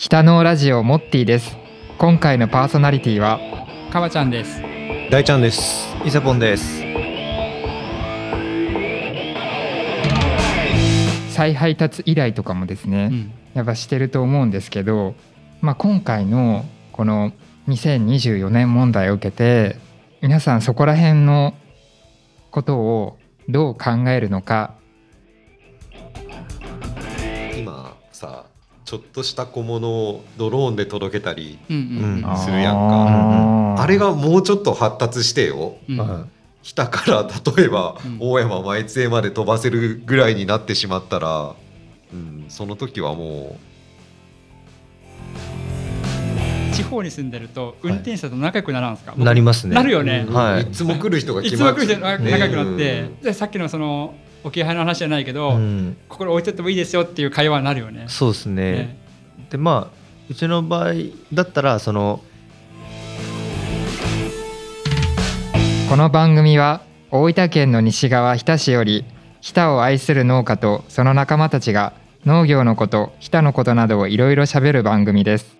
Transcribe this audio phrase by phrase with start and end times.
[0.00, 1.56] 北のラジオモッティです
[1.98, 3.40] 今回のパーソナリティは
[3.90, 4.62] かわちゃんです。
[5.10, 5.88] 大ちゃんです。
[6.04, 6.84] 伊勢ポンです。
[11.34, 13.32] 再配達依頼とかもですね、うん。
[13.54, 15.16] やっぱしてると思うんですけど、
[15.62, 17.32] まあ、今回のこの
[17.66, 19.80] 2024年問題を受けて
[20.22, 21.54] 皆さんそこら辺の
[22.52, 23.18] ことを
[23.48, 24.76] どう考えるのか
[27.56, 28.46] 今さ、
[28.88, 33.82] ちょっとした小物をドローンで届けたり、するやんか。
[33.82, 35.74] あれがもうちょっと発達してよ。
[35.90, 35.98] うん。
[35.98, 36.24] は
[36.62, 38.16] 日田から例えばうん。
[38.18, 41.54] 大山前津江まで飛ばせるぐらいになってしまったら、
[42.14, 43.58] うん、その時はも
[46.72, 49.12] 地方に住んでると運転手さんと仲良くならんすか？
[49.14, 49.22] い。
[49.22, 49.74] なりますね。
[49.74, 50.34] なるよう、ねうん。
[50.34, 50.62] はい。
[50.62, 54.14] いつも来る人がい決まっつも来る人仲良くなって、ねでさっきのその
[54.48, 58.06] 置き配の話じゃないけど、うん、ここに置いとってもいいですよっていう会話になるよね。
[58.08, 58.72] そうですね。
[58.72, 58.98] ね
[59.50, 59.98] でまあ
[60.28, 60.94] うちの場合
[61.32, 62.20] だったらその
[65.88, 69.06] この番組は大分県の西側日田市より
[69.40, 71.94] 日田を愛する農家とその仲間たちが
[72.26, 75.57] 農業のこと日田のことなどをいろいろ喋る番組です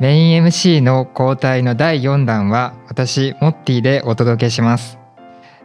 [0.00, 4.98] メイン MC の交代の第4弾は私モッティでお届けします。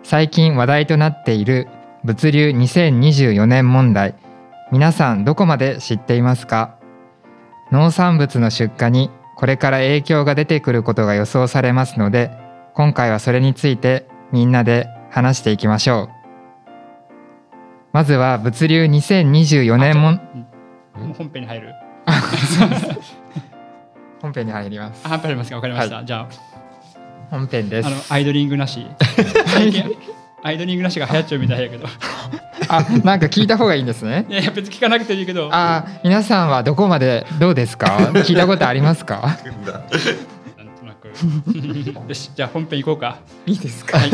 [0.03, 1.69] 最近話題となっている
[2.03, 4.13] 物流2024年問題。
[4.73, 6.75] 皆さんどこまで知っていますか？
[7.71, 12.29] 農産物の出荷にこれから影響が出てくることが予想されますので
[12.73, 16.09] 今回はそれについてみんなで話していきましょう。
[17.93, 20.19] まずは物流2024年も
[21.17, 21.73] 本編に入る。
[24.25, 25.55] 本編に入りますあ、入りますか？
[25.57, 26.03] わかりました。
[26.03, 26.27] じゃ
[27.29, 28.85] 本編ですあ、あのアイドリングなし。
[29.45, 29.83] 最近
[30.41, 31.85] アイドリングなしが流行っちゃうみたいやけど。
[32.67, 35.49] あなんか聞いた方がいいんですね いや別に聞かなくていいけど。
[35.51, 37.85] あ皆さんはどこまでどうですか？
[38.13, 39.37] 聞いたことありますか？
[39.45, 41.07] うんだなんとなく。
[42.09, 43.17] よし、じゃあ本編行こうか。
[43.45, 43.99] いいですか？
[43.99, 44.11] はい。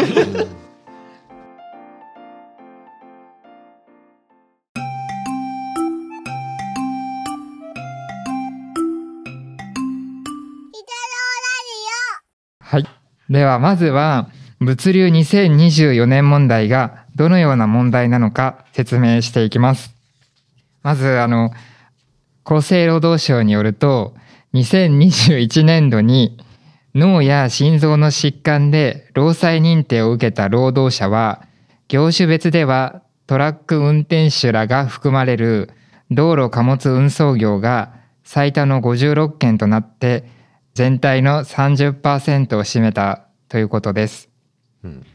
[13.31, 14.27] ではまずは
[14.59, 19.95] 物流2024年問題がどのような問題なのか説明していきます。
[20.83, 21.51] まずあの
[22.43, 24.15] 厚生労働省によると
[24.53, 26.37] 2021年度に
[26.93, 31.47] 脳や心臓の疾患で労災認定を受けた労働者は
[31.87, 35.69] 業種別ではトラック運転手らが含まれる
[36.09, 37.93] 道路貨物運送業が
[38.25, 40.40] 最多の56件となって
[40.73, 44.29] 全体の30%を占めたということです。
[44.83, 45.05] うん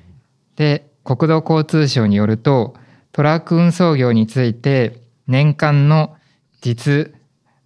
[0.56, 2.74] で国土交通省によると
[3.12, 6.16] トラック運送業について年間の
[6.60, 7.14] 実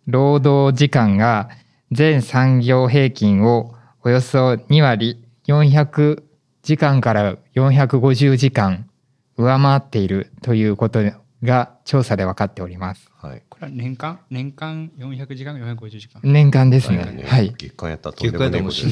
[0.07, 1.49] 労働時間が
[1.91, 3.75] 全産業平均を
[4.05, 6.23] およそ2割400
[6.63, 8.89] 時間から450時間
[9.37, 11.03] 上回っているということ
[11.43, 13.11] が調査で分かっております。
[13.17, 13.43] はい。
[13.49, 14.21] これは年間？
[14.31, 16.21] 年間？400時間？450時間？
[16.23, 16.99] 年間ですね。
[16.99, 17.55] ねはい。
[17.57, 18.87] 月間やったらとんでもないことです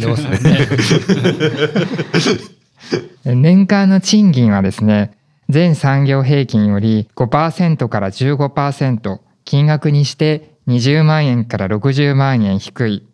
[3.24, 3.34] ね。
[3.34, 13.06] 年間の賃金はですね全産業平均より5%から15%金額にして20万円から60万円低い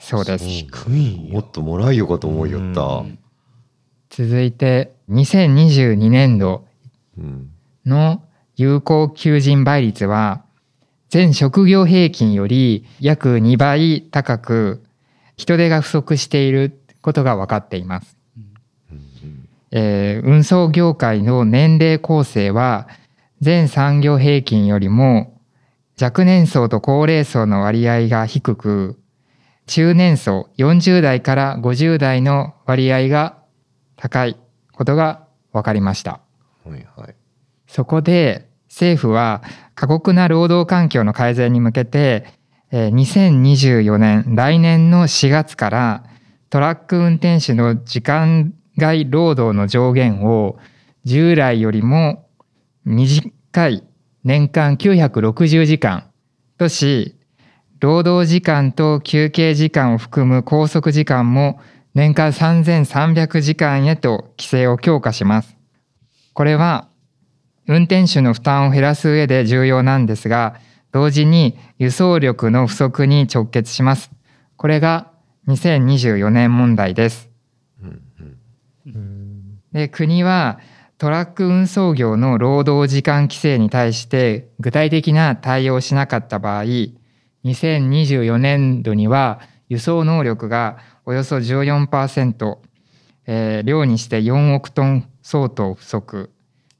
[0.00, 1.32] そうです低いよ。
[1.34, 2.82] もっともらいよかと思いよった。
[2.82, 3.18] うん
[4.08, 6.64] 続いて2022年度
[7.18, 7.50] うん
[7.84, 8.22] の
[8.56, 10.42] 有効求人倍率は
[11.08, 14.82] 全職業平均より約2倍高く
[15.36, 18.16] 人手が不足していることが分かっています。
[18.90, 19.48] うん。
[19.70, 22.88] えー運送業界の年齢構成は
[23.40, 25.38] 全産業平均よりも
[26.00, 28.98] 若年層と高齢層の割合が低く
[29.66, 33.38] 中年層40代から50代の割合が
[33.96, 34.36] 高い
[34.72, 36.20] ことが分かりました。
[36.64, 37.14] はいはい。
[37.66, 39.42] そこで政府は
[39.74, 42.26] 過酷な労働環境の改善に向けて
[42.72, 46.04] 2024年来年の4月から
[46.50, 50.58] トラック運転手の時間外労働の上限を
[51.04, 52.28] 従来よりも
[52.84, 53.84] 短い
[54.24, 56.10] 年間960時間
[56.58, 57.16] とし
[57.80, 61.60] 労働時間と休憩時間を含む拘束時間も
[61.94, 65.56] 年間3300時間へと規制を強化します。
[66.32, 66.88] これは
[67.68, 70.56] 運転手の負担を減らす上で重要なんですが、
[70.92, 74.10] 同時に輸送力の不足に直結します。
[74.56, 75.10] これが
[75.48, 77.30] 2024年問題です。
[79.72, 80.58] で国は
[80.96, 86.64] トラック運送業の労働時間規制に対して具体的な対応をしなかった場合
[87.44, 92.58] 2024年度には輸送能力がおよそ14%、
[93.26, 96.30] えー量にして4億トン相当不足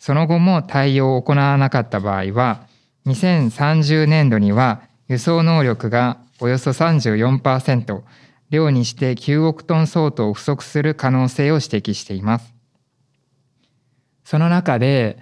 [0.06, 2.60] その後も対応を行わなかった場合は
[3.06, 8.02] 2030年度には輸送能力がおよそ34%
[8.50, 12.54] 量にして9億トン相当不足する可能性を指摘しています。
[14.22, 15.18] その中で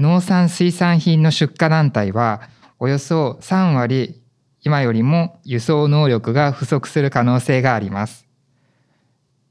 [0.00, 2.42] 農産水産品の出荷団体は
[2.80, 4.20] およそ3割
[4.62, 8.26] 今よりも輸送能力が不足する可能性があります。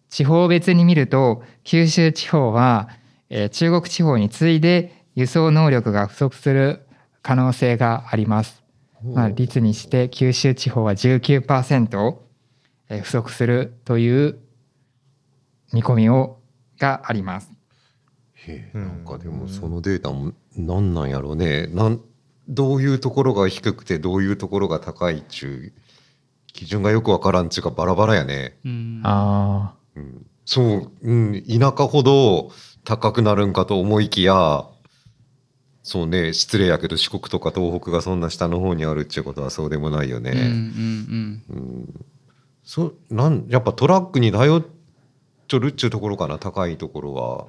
[0.10, 2.90] 地方別に見ると九州地方は、
[3.30, 6.86] えー中国地方に次いで輸送能力が不足する
[7.22, 8.64] 可能性があります。
[9.04, 12.16] まあ、率にして九州地方は19%
[12.90, 14.40] えー不足するという
[15.74, 16.40] 見込みを
[16.80, 17.52] があります。
[18.34, 21.68] へえなんかでもそのデータも何なんやろうね。
[21.68, 22.02] なん
[22.48, 25.82] どういうところが低くてどういうところが高いっちゅう
[26.48, 29.02] 基準がよくわからんちゅうかバラバラやね、うん。
[29.04, 32.52] あうん、そう、うん、田舎ほど
[32.86, 34.66] 高くなるんかと思いきや
[35.84, 42.06] そうね失礼やけど四国とか東北がそんな下の方にあるっちゅうことはそうでもないよね、うんうんうん。
[42.64, 44.66] そなんやっぱトラックに頼っ
[45.48, 47.48] ちょるっちゅうところかな高いところは。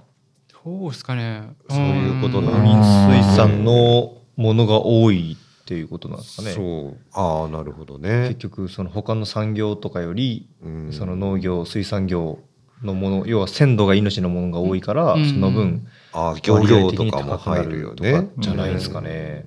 [0.65, 1.55] どうですかね。
[1.71, 6.53] そういうことな農の林水産のものが多いっていうことなんですかね。
[6.53, 6.99] そう。
[7.13, 8.29] ああなるほどね。
[8.31, 8.35] 結。
[8.41, 10.93] 局その他の産業とかよりうん。
[10.93, 12.41] その農業水産業
[12.85, 18.29] のもの要は鮮度が命のものが多いから、うんその分ああ漁業とかも入るよねると。
[18.29, 19.47] かじゃないですかね。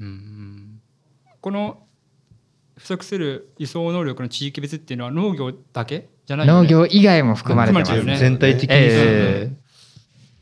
[0.00, 0.80] うんうん
[1.40, 1.82] この
[2.76, 8.02] 不足する輸送能力の地域別っていうのは農業だけじゃないよね農業以外も含まれてます。
[8.04, 9.56] ね全体的にええ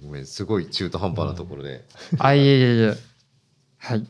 [0.03, 1.85] ごめんすごい中途半端なところで。
[2.19, 2.95] あいえいえいえ
[3.79, 4.07] はい。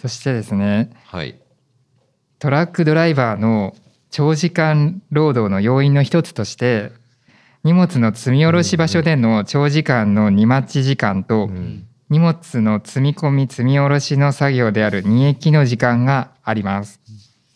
[0.00, 1.40] そしてですねはい。
[2.38, 3.74] トラックドライバーの
[4.14, 6.92] 長時間労働の要因の一つとして
[7.64, 11.88] 荷物の積み下ろし場所での長時間の荷待ち時間とうん。
[12.10, 17.00] 荷物の積み込み積み下ろしの作業である荷役の時間があります。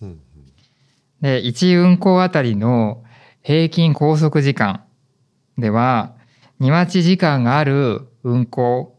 [0.03, 0.21] うん
[1.21, 3.05] で1運行あたりの
[3.43, 4.83] 平均拘束時間
[5.59, 6.17] では
[6.59, 8.99] 荷待ち時間がある運行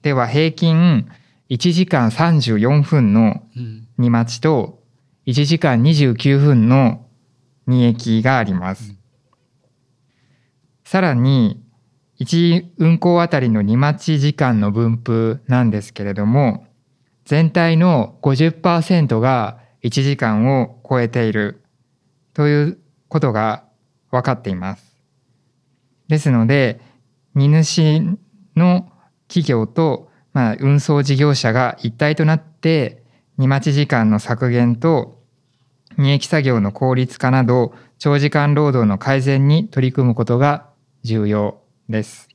[0.00, 1.06] では平均
[1.50, 3.88] 1時間34分のうん。
[3.98, 4.82] 荷待ちと
[5.26, 7.06] 1時間29分の
[7.66, 8.94] 荷役があります。
[10.84, 11.62] さらに
[12.20, 16.66] 1運行あたりの荷待ち時間の分布なんですけれども
[17.24, 21.62] 全体の50%が1時間を超えている
[22.34, 22.78] という
[23.08, 23.64] ことが
[24.10, 25.00] 分かっています。
[26.08, 26.80] ですので
[27.34, 28.18] 荷主
[28.56, 28.90] の
[29.26, 33.03] 企業と、まあ、運送事業者が一体となって
[33.36, 35.20] 荷待ち時間の削減と
[35.96, 40.68] 荷役作業の効率化など長時間労働の改善に取り組むことが
[41.02, 42.28] 重要です。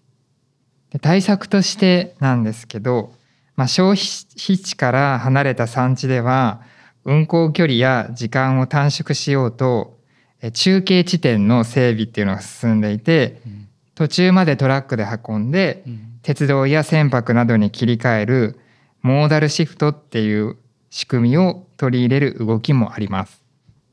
[0.92, 3.14] で対策としてなんですけど、
[3.56, 6.62] まあ、消費地から離れた産地では
[7.06, 10.00] 運行距離や時間を短縮しようと
[10.42, 13.66] え中継地点の整備っていうのが進んでいてうん
[13.96, 18.60] 途中までトラックで運んでうん鉄道や船舶などに切り替える
[19.02, 20.58] モーダルシフトっていう
[20.90, 23.44] 仕組みを取り入れる動きもあります。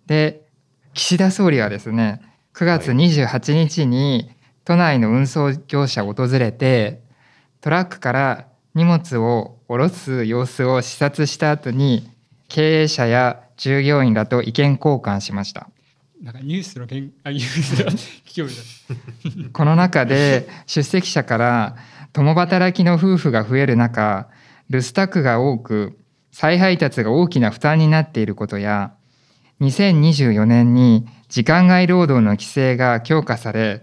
[0.07, 0.47] で
[0.95, 2.23] 岸田総理はですね
[2.55, 4.31] 9月28日に
[4.65, 7.03] 都内の運送業者を訪れて
[7.61, 12.11] トラックから荷物を下ろす様子を視察した後に
[12.49, 15.69] 経営者や従業員らと意見交換しました。
[16.23, 21.77] なんかニュースのけんあニュース この中で出席者から
[22.13, 24.29] 共働きの夫婦が増える中
[24.71, 25.99] 留守宅が多く
[26.39, 28.93] 再配達が大きな負担になっていることや
[29.63, 33.83] 2024年に時間外労働の規制が強化され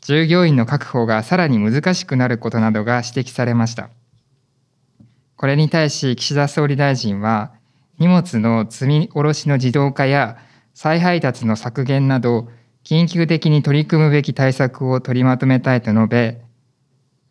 [0.00, 3.90] 従業員の確保がさらに難しくなることなどが指摘されました。
[5.36, 7.52] これに対し岸田総理大臣は
[7.98, 10.38] 荷物の積み下ろしの自動化や
[10.72, 12.48] 再配達の削減など
[12.84, 16.40] 緊急的に取り組むべき対策を取りまとめたいと述べ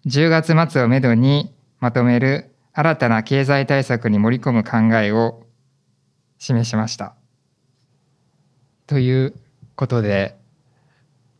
[0.05, 5.43] 10月末をめどにまとめる新たな経済対策に盛り込む考えを
[6.37, 7.15] 示しました。
[8.87, 9.33] という
[9.75, 10.37] ことで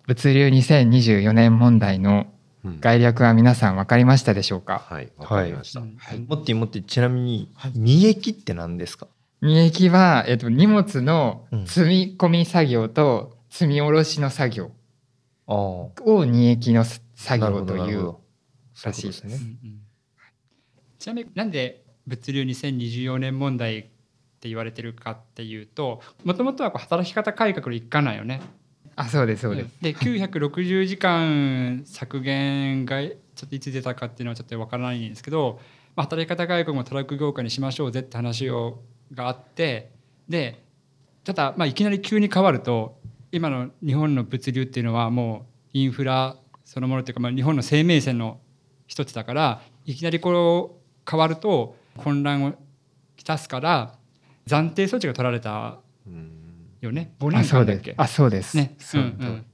[0.07, 2.27] 物流2024年問題の
[2.65, 2.79] うん。
[2.81, 4.79] 概略は皆さん分かりましたでしょうか？
[4.79, 5.97] はいわかりました、うん。
[6.27, 9.07] もってもってちなみに二液って何ですか？
[9.41, 11.65] 荷役は、えっと、荷物のうん。
[11.65, 14.71] 積み込み作業と積み下ろしの作業
[15.47, 15.55] ああ。
[15.55, 17.01] を荷役の作
[17.39, 18.15] 業という
[18.83, 19.35] らしいですね。
[19.35, 19.79] うんうん
[20.99, 23.81] ちなみになんで物流2024年問題っ
[24.41, 28.41] て言われてるかっていうともともとはこう働き方改革の一環なんよね。
[28.95, 33.15] あそうですそうです、で960時間削減がちょ
[33.45, 35.61] っといつ出たかっていうのはちょっとわからないんですけど、
[35.95, 38.79] まあ、働き方改革もトラック業界にしましょうぜって話を
[39.13, 39.91] があって
[40.27, 40.61] で
[41.23, 42.99] ただまあいきなり急に変わると
[43.31, 48.41] 今の日本の物流っていうのはもうインフラそのものっていうか、まあ、日本の生命線の
[48.85, 50.78] 一つだからいきなりこう
[51.09, 52.53] 変わると混乱を
[53.17, 53.95] きたすから
[54.47, 56.31] 暫定措置が取られたうん。
[56.81, 57.13] よね。
[57.19, 57.91] 5あそう年間だっけ？
[57.91, 58.01] です。
[58.01, 58.75] あそうです、ね。
[58.79, 59.45] そううん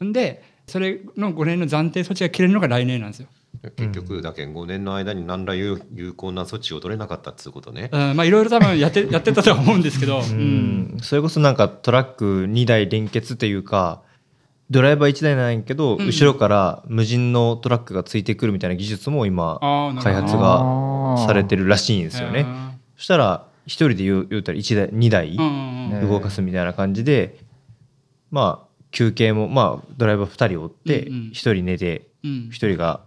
[0.00, 3.28] うん、でそれの5年の暫定措置が切れるのが来年なんですよ。
[3.76, 10.98] 結局だけ5年の間に何ら有有効な措置を取れなかったっつうことね、うん、まあいろいろ多分やってやってたとは思うんですけど、ううん。
[11.02, 14.02] それこそなんかトラック2台連結というか
[14.70, 19.58] ドライバー1台なんやけど、うん後ろから無人のトラックがついてくるみたいな技術も今
[20.02, 22.46] 開発がされてるらしいんですよね。
[22.96, 27.38] そしたら1人で言う言うたら1台2台動かすみたいな感じで、
[28.30, 31.22] まあ休憩もまあドライバー2人おってうんうん。
[31.30, 32.30] 1人寝てうん。
[32.50, 33.00] 1人が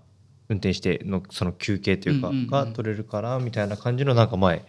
[0.49, 2.47] 運転してのその休憩というかうんうんうん。
[2.49, 4.65] が取れるからみたいな感じのなんか前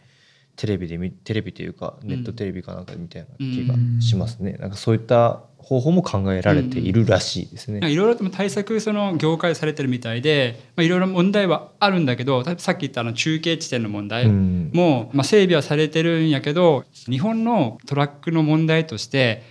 [0.57, 4.53] テレビで見テレビというかネットテレビかなんかみたいな気がしますね。
[4.53, 7.91] なんかそういった方法も考えられているらしいですね。
[7.91, 14.71] いろいろと対策その業界されてるみたいで、まあ、いろいろ問題はあるんだけどさっき言ったあの中継地点の問題うん。
[14.75, 19.43] も、まあ、整備はされてるんやけど日本のトラックの問題として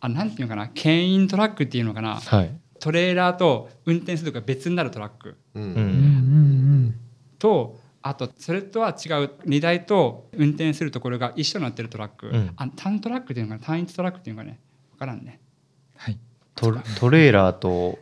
[0.00, 2.54] あなんていうのかな牽引トラックっていうのかなはい。
[2.78, 5.36] トレーラーと運転するとか別になるトラック。
[5.54, 5.62] うん。
[5.62, 5.70] うん。
[5.70, 6.94] うんうん
[7.38, 12.52] とあとそれとは違う荷台と運転するところが一緒になってるトラック、うん。
[12.56, 14.60] あ単トラックっていうのかな単一トラックっていうのかね
[14.92, 15.26] 分からんね。
[15.26, 15.40] はい
[16.56, 17.98] トトレーラーと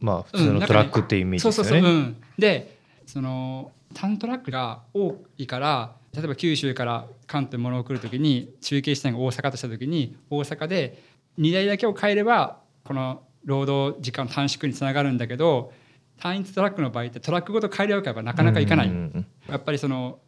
[0.00, 1.82] まあ普通のトラックっていうイメージそうですよね。
[1.82, 11.02] そうそう、うん、でその単トラックが多いから例えば九州から関東に物を送る時に中継地点が大阪とした時に大阪で
[11.36, 15.72] 荷台だけを変えればこの労働時間短縮につながるんだけど
[16.20, 19.26] 単一トラックの場合ってトラックごと変えるわけはなかなかいかない、うん。
[19.48, 20.18] やっぱりその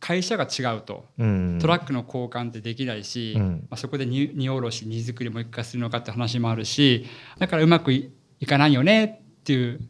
[0.00, 1.06] 会社が違うと。
[1.18, 1.58] うん。
[1.60, 3.66] トラックの交換ってできないし、うん。
[3.70, 7.06] まあ、そこで荷荷下ろし荷造りも一回するのかって話もあるし
[7.38, 9.80] だからうまくいいかないよねっていう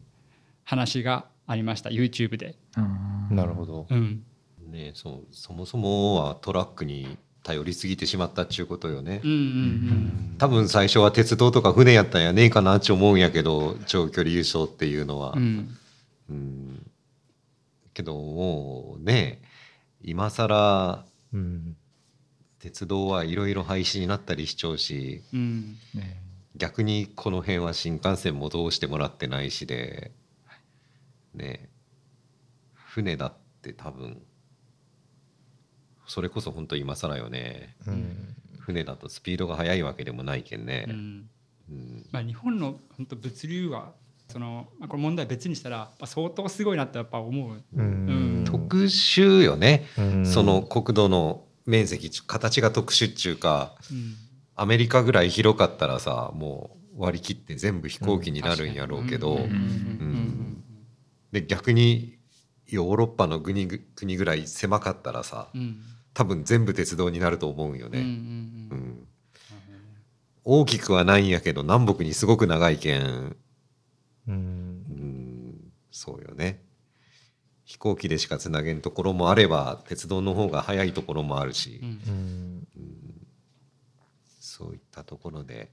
[0.63, 2.55] 話がありました YouTube で。
[2.77, 3.35] うん。
[3.35, 3.87] なるほど。
[3.89, 4.23] うん。
[4.71, 15.77] ねそうそもそもはトラックに頼りすぎてしまったっちゅうことよね、うんうん多分最初は鉄道とか船やったんやねえかなって思うんやけど長距離輸送っていうのは、うんうん。
[16.29, 16.91] うん。
[17.93, 19.41] けどもうね
[20.01, 21.75] 今更うん。
[22.59, 25.77] 鉄道はいろいろ廃止になったりしちゃうしうん。
[25.93, 26.21] ね。
[26.55, 30.11] 逆にこの辺は新幹線も通してもらってないしで
[31.33, 31.69] ね。
[32.73, 34.21] 船だって多分
[36.09, 37.75] それこそ本当今更よね。
[37.87, 38.35] うん。
[38.59, 40.85] 船だとスピードが速いわけでもないけんね。
[40.89, 41.29] う、ん。
[41.69, 42.05] うん。
[42.11, 43.93] まあ、日本の本当物流は
[44.27, 47.63] その、まあ、これ問題別にしたら、まあ、相当すごいなってやっぱ思う。
[47.75, 50.25] うん特殊よね、うん。
[50.25, 54.15] その国土の面積形が特殊っちゅうかうん。
[54.55, 59.41] アメリカぐらい広かったらさもう割り切って全部飛行機になるんやろうけど、うん。
[59.41, 59.49] うん。
[59.49, 60.63] うん
[61.31, 62.17] で逆に
[62.67, 65.49] ヨーロッパの国ぐ国ぐらい狭かったらさ
[66.13, 68.01] 多分全部鉄道になると思うよね。
[68.01, 69.07] んうん
[70.43, 73.35] 大きくはないんやけど南北にすごく長いけん、うん。
[74.27, 76.63] うん、そうよね。
[77.69, 81.89] 飛行機でしかつなげんところもあれば鉄道の方が早いところもあるし、うん。
[81.89, 82.67] うん。
[84.39, 85.69] そういったところで、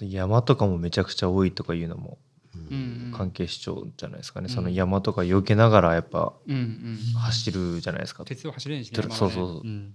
[0.00, 2.16] 山とかもめちゃくちゃ多いとかいうのも
[2.54, 3.12] うんうん。
[3.14, 4.54] 関係しちゃうんじゃないですかね、うん。
[4.54, 9.60] その山とか避けながらやっぱうんうん走るじゃないですか、鉄道走れんしねそうそうそう。
[9.62, 9.94] うん。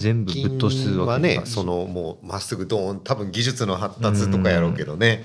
[0.00, 5.24] 全部ぶっ通すわはねけにはいかないそのもうまっすぐドーン多分技術の発達とかやろうけどね、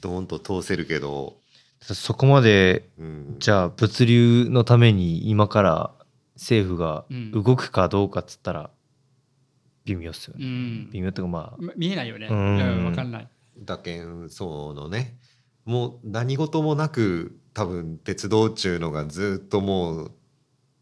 [0.00, 1.36] ドーンと通せるけど、
[1.82, 5.90] そこまでうん、じゃあ物流のために今から
[6.36, 7.32] 政府がうん。
[7.32, 8.70] 動くかどうかっつったら
[9.84, 10.90] 微妙っすよね、うん。
[10.92, 12.28] 微妙っていうかまあま見えないよね。
[12.30, 13.28] ううんん、わかんない。
[13.58, 15.18] だけんそのね。
[15.64, 20.12] もう何事もなく多分鉄道っちゅうのがずっともう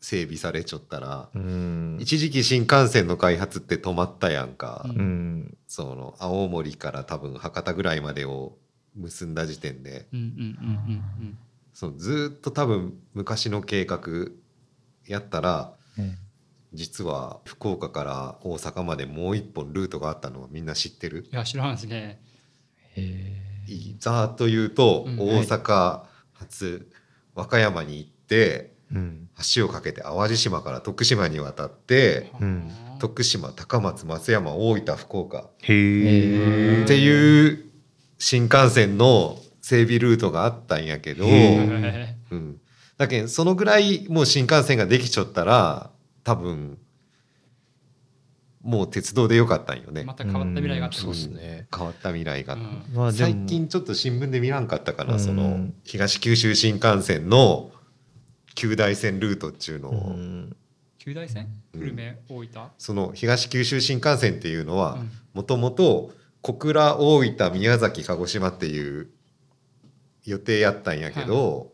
[0.01, 1.99] 整備されちゃったら、うん。
[2.01, 5.59] 一時期新幹線の開発って止まったやんか、うんうん。
[5.67, 8.57] その青森から多分博多ぐらいまでを
[8.95, 10.07] 結んだ時点で。
[10.13, 11.39] うんうんうん
[11.73, 14.01] そのずっと多分昔の計画
[15.07, 16.17] やったらえ
[16.75, 21.27] 実は福岡から大阪までもう一本ルートがあったのはみんな知ってる？
[21.33, 22.21] いや知らんですね。
[23.99, 25.19] ざーっと言うと、うん。
[25.19, 26.91] 大阪発
[27.35, 29.29] 和歌山に行ってうん。
[29.55, 32.67] 橋を架けて淡路島から徳島に渡ってうん。
[32.67, 32.99] はあ。
[32.99, 35.49] 徳島高松松山大分福岡。
[35.63, 36.83] へえ。
[36.83, 37.70] っていう
[38.21, 42.61] 新幹線の整備ルートがあったんやけど、うん、
[42.97, 45.91] だけどそのぐらいもう新幹線ができちゃったら
[46.23, 46.79] 多分
[48.63, 50.03] もう鉄道でよかったんよね。
[50.03, 50.13] えま。
[50.13, 50.99] た変わった未来があった。
[50.99, 51.67] そうですね。
[51.75, 52.59] 変わった未来が、
[52.95, 53.13] うん。
[53.15, 55.21] 最近ちょっと新聞で見らんかったかな、うん。
[55.21, 57.71] その東九州新幹線の
[58.55, 60.57] 旧大線ルートっていうのうを、ん。
[60.99, 61.49] 九大線？
[61.73, 61.81] うん。
[61.81, 62.71] 久留米大分？
[62.77, 65.11] その東九州新幹線っていうのはうん。
[65.33, 69.09] もともと小倉大分宮崎鹿児島っていう
[70.25, 71.73] 予定やったんやけど、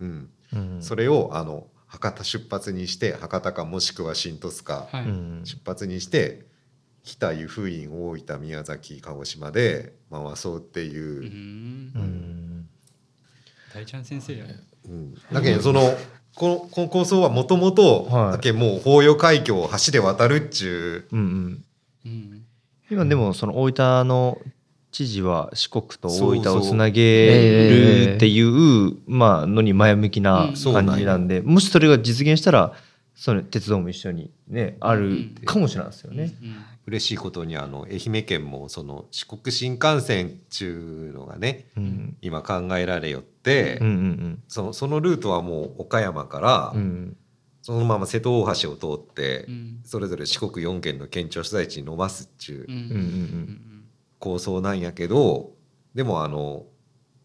[0.00, 0.82] うん、うん。
[0.82, 4.88] それをあの博多出発にして博多かもしくは新鳥栖か
[5.44, 6.44] 出発にして
[7.04, 11.20] 北湯布院大分宮崎鹿児島で回そうっていう。
[11.20, 11.92] う、ん。
[11.94, 12.68] うん。
[13.74, 14.44] 大ちゃん先生や
[14.86, 15.14] うん。
[15.32, 15.96] だけどその
[16.34, 18.32] このこの構想はもともとはい。
[18.32, 21.64] だけもう法予海峡を橋で渡るっちゅうんうん。
[22.04, 22.35] うん
[22.90, 24.38] 今でもその大分の
[24.92, 30.56] 知事は四国と大分をつなげるっていうまあのに前向きなうん。
[30.56, 32.72] そうなんや感じなんでもしそれが実現したら
[33.14, 36.34] その鉄道も一緒にねあるかもしれないですよね。
[36.42, 36.52] うんう
[36.86, 42.16] 嬉しいことにあの愛媛県もその四国新幹線っちゅうのがねうん。
[42.22, 47.16] 今考えられよって、うんうんそのそのルートはもう岡山から、うんうん
[47.66, 49.80] そのまま瀬戸大橋を通って、うん。
[49.84, 52.66] それぞれ四国4県の県庁所在地に伸ばすっちゅう
[54.20, 55.50] 構想なんやけど
[55.92, 56.66] でもあの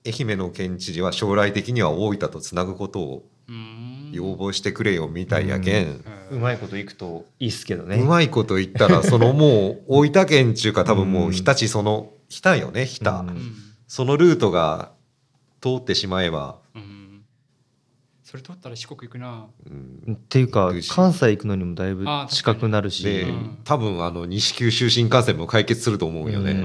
[0.04, 4.10] 愛媛の県知事は将来的には大分とつなぐことをうん。
[4.13, 7.97] 要望してくれよみたいやけん、うまいこといくといいっすけどね。
[7.97, 11.32] うまいこと言ったら そのもう大分県っちゅうか多分もううん。
[11.34, 13.23] 日立その日田よね日田、
[13.88, 14.91] そのルートが
[15.62, 16.61] 通ってしまえば、うん
[18.32, 19.48] それ取ったら四国行くな。
[19.65, 20.13] うん。
[20.13, 23.04] っていうか関西行くのにもだいぶ近くなるし。
[23.04, 23.58] で、うん。
[23.65, 26.52] 多分あの西九州新幹線も解決すると思うよね。
[26.52, 26.60] うん。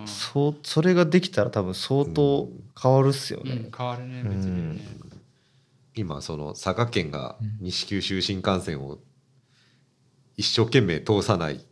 [0.00, 0.06] うん。
[0.06, 2.48] そうそれができたら多分相当
[2.82, 3.52] 変わるっすよね。
[3.52, 3.70] うん。
[3.76, 4.80] 変わるね別にね。
[5.94, 8.98] 今その佐賀県が西九州新幹線を
[10.38, 11.62] 一生懸命通さない。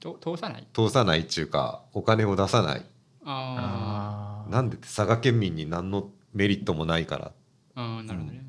[0.00, 0.66] と通さない？
[0.72, 2.86] 通さないっていうかお金を出さない。
[3.26, 7.32] ああなんでって佐賀県民に何のメリットもないから
[7.74, 8.44] あなるほどね。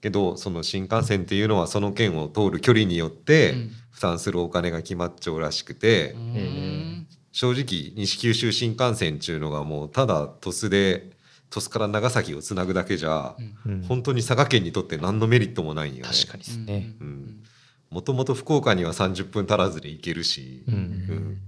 [0.00, 3.70] けどその新幹線っていうのはその県を通る距離によってうん。
[3.92, 7.06] 負担するお金が決まっちゃうらしくて、うん。
[7.30, 11.10] 正直西九州新幹線っていうのがもうただ鳥栖で
[11.50, 13.72] 鳥栖から長崎をつなぐだけじゃうん。
[13.72, 13.82] うん。
[13.82, 16.10] 本当に佐賀県にとって何のメリットもないんよね。
[16.10, 16.96] 確かにですね。
[17.00, 17.42] うん。
[17.90, 20.74] もともと福岡には30分足らずで行けるし、うん。
[20.74, 21.38] うん。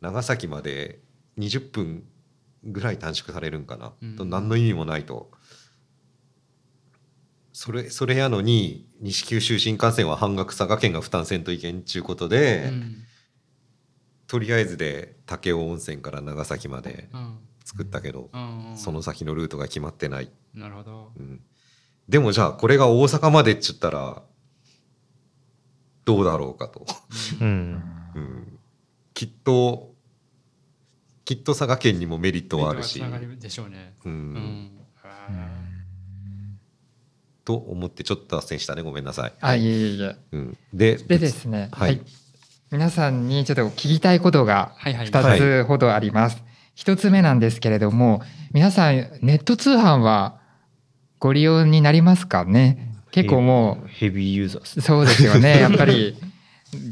[0.00, 0.98] 長崎まで
[1.38, 2.02] 20分
[2.64, 4.16] ぐらい短縮されるんかな、うん。
[4.16, 5.30] と何の意味もないと
[7.60, 12.96] それそれやのに西九州新幹線は半額佐賀県が負担せんといけんちゅうことで、うん。
[14.28, 17.38] とりあえずで武雄温泉から長崎までうん。
[17.64, 21.10] 作ったけど、うんその先のルートが決まってない、なるほど。
[21.18, 21.40] うん。
[22.08, 24.22] でもじゃあこれが大阪までっちゅったら
[26.04, 26.86] どうだろうかと。
[27.40, 27.82] うん。
[28.14, 28.58] うん。
[29.14, 29.96] きっと
[31.24, 33.00] きっと佐賀県にもメリットはあるし。
[33.00, 33.96] つ、ながりでしょうね。
[34.04, 34.12] うん。
[34.12, 35.77] うん
[37.48, 38.82] と思ってちょっと脱線したね。
[38.82, 39.32] ごめんなさい。
[39.40, 40.16] あいえいえいえ。
[40.32, 41.94] うん、ででですね、ははい。
[41.94, 42.00] い、
[42.70, 45.06] 皆さんにちょっと聞きたいことがはいはい。
[45.06, 46.42] 2つほどあります。
[46.74, 48.20] 一つ目なんですけれども、
[48.52, 50.42] 皆さんネット通販は
[51.18, 52.92] ご利用になりますかね？
[53.12, 55.56] 結構もヘビーユーザーそうですよね。
[55.62, 56.18] やっぱり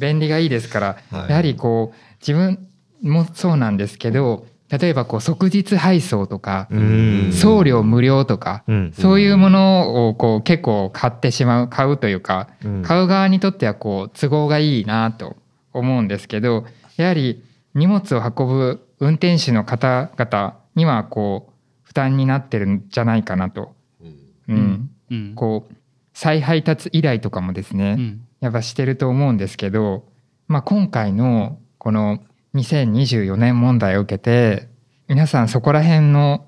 [0.01, 1.29] 便利がいいですから、はい。
[1.29, 2.66] やはりこう自分
[3.03, 7.33] もそうなんですけど、例えばこう即日配送とか、うん。
[7.33, 8.92] 送料無料とか、うん。
[8.92, 12.83] そういうものをこう結構買ってしまう買うというか、うん。
[12.83, 15.37] 買う側にとってはこう都合がいいなと
[15.72, 16.64] 思うんですけど
[16.96, 21.52] やはり荷物を運ぶ運転手の方々にはこう
[21.85, 24.11] 負担になってるんじゃないかなと、うん。
[24.48, 24.90] うん。
[25.11, 25.35] うん。
[25.37, 25.74] こう
[26.12, 28.20] 再配達依頼とかもですね、うん。
[28.40, 30.05] やっぱしてると思うんですけど、
[30.48, 32.20] まあ、今回のこの
[32.57, 34.69] 2024年問題を受けて
[35.09, 36.47] 皆さんそこら辺の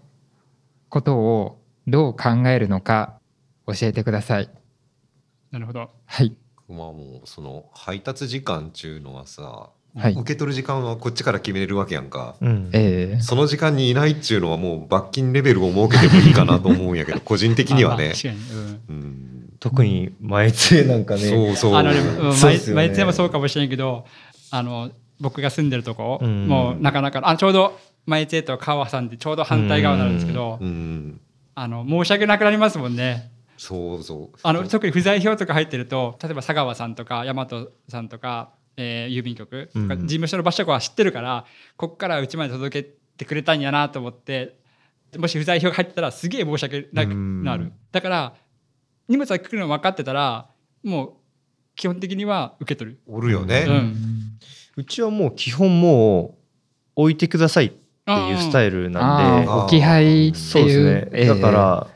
[0.89, 3.19] ことをどう考えるのか
[3.67, 4.51] 教えてください。
[5.51, 5.91] なるほど。
[6.07, 6.35] はい。
[6.69, 12.37] まあもうその配達時間っていうのはさ、はい受け取る時間はこっちから決めれるわけやんか。
[12.41, 18.15] うんえーその時間にいないっていうのはもう罰金レベルを設けてもいいかなと思うんやけど 個人的にはねあまあ。
[18.15, 18.37] 確かに。
[18.37, 21.75] うんうん、特に前杖なんかねそうそう。
[21.75, 22.01] あのね
[22.43, 24.05] 毎毎日もそうかもしれんけど、
[24.51, 26.47] あの僕が住んでるとこ、うん。
[26.47, 31.21] もうなかなかあちょうど毎日と川さんでちょうど反対側になるんですけど、うん、
[31.55, 33.31] あの申し訳なくなりますもんね。
[33.57, 34.39] そうそう。
[34.43, 37.49] あの特に不在票とか入ってると例えば佐川さんとか大和
[37.89, 40.01] さんとか、えー郵便局とかうん。
[40.03, 41.45] 事務所の場所は知ってるから、
[41.77, 44.59] こっからうちまで届けてくれたんやなと思って
[45.17, 47.73] もし不在票が入ってたらすげえ申し訳なくなる、うん。
[47.91, 48.35] だから
[49.09, 50.49] 荷物が来るの分かってたら
[50.85, 51.13] もう
[51.75, 53.65] 基本的には受け取る、おるよね。
[53.69, 54.18] うん
[54.79, 56.37] うちはもう基本も
[56.95, 59.51] う置いてくださいっていうスタイルなんで。
[59.51, 61.27] 置き配ってそうですね、いう。
[61.27, 61.87] だから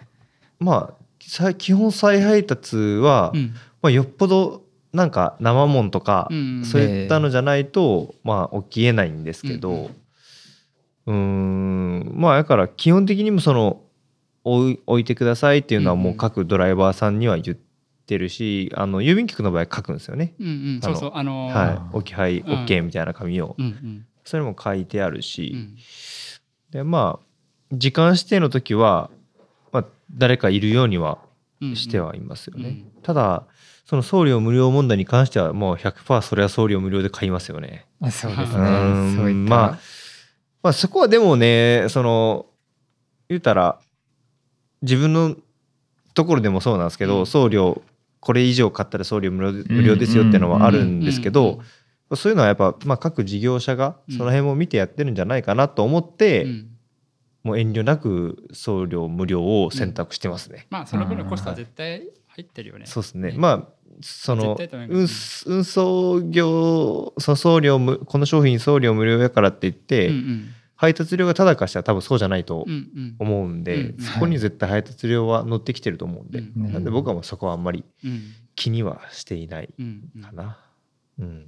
[0.59, 3.55] まあさ基本再配達は、うん。
[3.83, 6.65] まあ、よっぽどなんか生もんとか、うん。
[6.65, 9.91] そういったのじゃないと、まあ起きえないんですけうんど
[11.07, 12.13] うーん。
[12.17, 13.81] まあだから基本的にもその
[14.43, 17.63] 置い置いてくださいっていうのはもう各ドライバーさんには言って
[18.19, 20.35] るし、あの郵便局の場合書くんですよね。
[20.39, 20.81] うんうん。
[20.83, 21.11] そうそう。
[21.15, 21.53] あのー。
[21.53, 22.65] はい、置き配うん。
[22.65, 24.07] OK みたいな紙を、うんうん。
[24.25, 25.77] それも書いてあるうし、ん。
[26.71, 27.27] でまあ
[27.73, 29.11] 時間指定の時は、
[29.73, 29.85] まあ、
[30.15, 31.19] 誰かいるようには
[31.61, 32.69] うんしてはいますよね。
[32.69, 33.03] うん。
[33.03, 33.45] ただ
[33.85, 37.87] その送料無料問題に関してはもう100%それは送料無料で買いますよね。
[38.01, 38.63] あそうですね。
[38.63, 39.17] うん。
[39.17, 39.51] そういった。
[39.55, 39.79] まあ
[40.63, 42.47] まあそこはでもねその
[43.29, 43.81] 言うたら
[44.83, 45.37] 自分の
[46.15, 47.27] ところでもそうなんですけど、うん。
[47.27, 47.83] 送料
[48.23, 51.61] これ以上買ったら送料無料で無料ですよっていうのはあるんですけうんど
[52.15, 54.17] そういうのはやっぱ、まあ、各事業者がうん。
[54.17, 56.69] その辺も見てやってるんじゃないかなと思って、うん。
[57.43, 60.69] もう遠慮なく送料無料を選択してますね。
[60.71, 62.87] まあその分のコストは絶対入ってるよね。
[62.87, 63.33] そうですね。
[63.33, 63.35] ね。
[63.37, 63.69] まあ
[64.01, 64.57] その
[64.89, 65.09] 運
[65.47, 72.67] 運送業送料無この商品送料無料やからって言って、うんうん配達料がただかしたら多分そうじゃないと
[73.21, 76.73] 思うんで、うんそこに絶対配達料は乗ってきてると思うんで、うん。
[76.73, 78.23] なんで僕はもうそこはあんまりうん。
[78.57, 79.73] 気にはしていない
[80.21, 80.59] かな。
[81.21, 81.47] うん。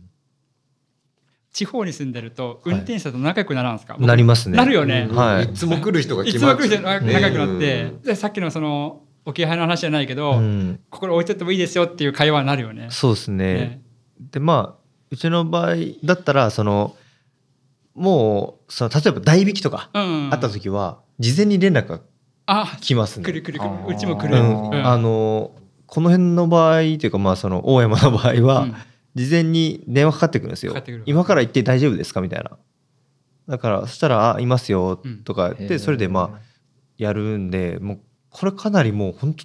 [1.53, 4.57] 地方に住んでると運転手さんと仲良くならんすか、僕なりますね。
[4.57, 5.09] なるよね。
[5.11, 5.17] うん。
[5.17, 5.47] はい。
[5.47, 8.03] いつも来る人がいつも来る人仲良くなって、うん。
[8.03, 10.81] でさっきのその置き配の話じゃないけど、うん。
[10.91, 12.87] ここに置いてってもいいですよっていう会話になるよね。
[12.91, 13.55] そうですね。
[13.55, 13.83] ね。
[14.31, 16.95] でまあうちの場合だったらその
[17.95, 22.01] もうその例えば代引きとかうん、あった時は事前に連絡が
[22.47, 23.25] あ来ますね。
[23.25, 23.95] 来る来る来る。
[23.95, 24.37] うちも来る。
[24.37, 25.53] あの
[25.87, 28.75] この辺の場合っていうかまあその大山の場合は、うん。
[29.15, 30.75] 事前に電話かかってくるんですよ。
[31.07, 32.21] 今から行って大丈夫ですか？
[32.21, 32.51] みたいな。
[33.49, 36.41] だからそしたら「あいますようん」とか言って、それでまあ
[36.99, 39.45] やるんでもうこれかなりもう本当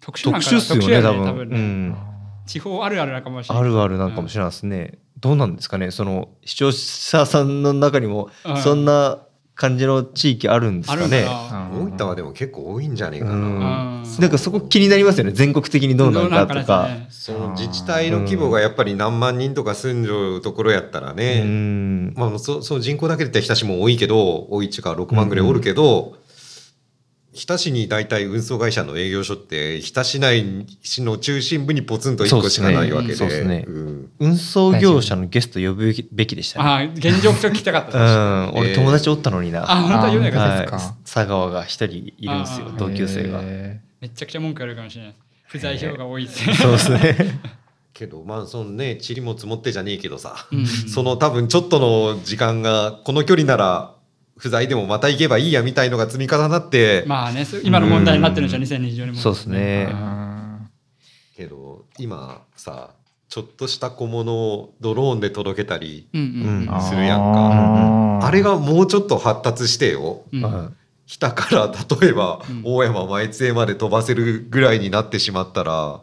[0.00, 1.48] 特殊っすよね特多分。
[1.48, 1.96] うん、
[2.44, 3.64] 地方あるあるなのかもしれない。
[3.64, 5.90] あるあるなんかもしれないですね、どうなんですかね？
[5.90, 9.18] その視聴者さんの中にもうんそんな
[9.54, 11.80] 感じの地域あるんですかね、かな。
[11.80, 13.58] 大分はでも結構多いんじゃねえかうん。
[13.58, 14.02] な。
[14.04, 14.20] うん。
[14.20, 16.88] なんかそこ気になりますよね全国的にどうなのかとか。
[16.88, 22.12] なんですその自治体の規模がやっぱり何万人とか住んじゃうところやったらうね、ん。
[22.14, 26.18] まあ、そその人口だけで言ったら日田市も多いけど多いっちゅうか6万ぐらいおるけど、
[27.36, 33.44] 日田市に大体運送会社の営業所って日田市内市の中心部にポツンと1個しかないわけで。
[33.44, 33.66] ね。
[33.68, 34.10] うん。
[34.18, 36.64] 運送業者のゲスト呼ぶべきでしたね。
[36.64, 37.98] ああ現状聞きたかった。
[37.98, 39.70] うん、俺えー友達おったのにな。
[39.70, 43.40] あ本当は言うなよあはいそうですか、佐川が一人いるんですよ同級生が。
[43.42, 45.14] えめちゃくちゃ文句あるかもしれない。
[45.48, 46.54] 不在票が多いですね。
[46.56, 47.40] そうですね。
[47.92, 50.66] けどまあそのね塵も積もってじゃねえけどさ、うん。
[50.66, 53.95] その多分ちょっとの時間がこの距離なら
[54.38, 59.14] 不在でもまた行けばいいやみたいのが積み重なって、まあね、今の問題になってるんですよ、2024年も。
[59.14, 59.88] そうですね。
[61.36, 62.90] けど今さ
[63.28, 66.16] ちょっとした小物をドローンで届けたりす
[66.94, 68.20] るやんか。
[68.22, 70.42] あれがもうちょっと発達してようん。
[70.42, 70.70] は
[71.06, 72.62] 日田から例えばうん。
[72.64, 76.00] 大山前津江まで飛ばせるぐらいになってしまったら、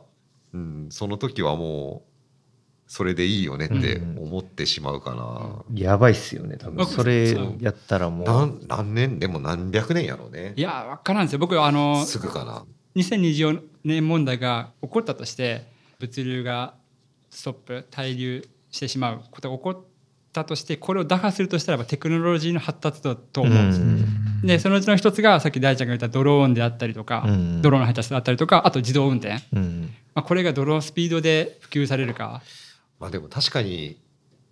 [0.53, 2.12] うん、その時はもう
[2.87, 5.63] それでいいよねって思ってしまうかな。
[5.73, 6.83] いやばいっすよね、多分。
[6.83, 8.27] あそれやったらもう。
[8.27, 10.61] 何何年でも何百年やろうねい。
[10.61, 11.39] や、わからんですよ。
[11.39, 12.65] 僕はあの、すぐかな。
[12.95, 15.65] 2024年問題が起こったとして、
[15.99, 16.75] 物流が
[17.29, 19.81] ストップ、滞留してしまうことが起こっ
[20.31, 23.81] たとして、これを打破するとしたらばテクノロジーの発達だと思うんです。
[23.81, 29.41] うんで、そのうちの一つが、さっき大ちゃんが言ったドローンであったりとか、うんドローンの配達だったりとか、あと自動運転。
[29.53, 32.41] うんまあ、これがどのスピードで普及されるか。
[33.03, 34.01] まあでも確かに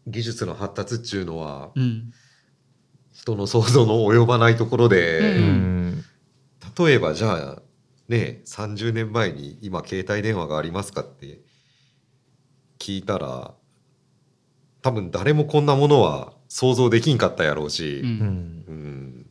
[0.08, 2.12] 技術の発達っていうのはうん。
[3.14, 6.04] 人の想像の及ばないところで、ううん。
[6.78, 7.62] 例えばじゃあ
[8.10, 11.40] ね30年前に今携帯電話がありますかって
[12.78, 13.54] 聞いたら
[14.82, 18.66] 多分誰もこんなものは想像できんかったやろうし、うんうん。
[18.68, 19.30] うん。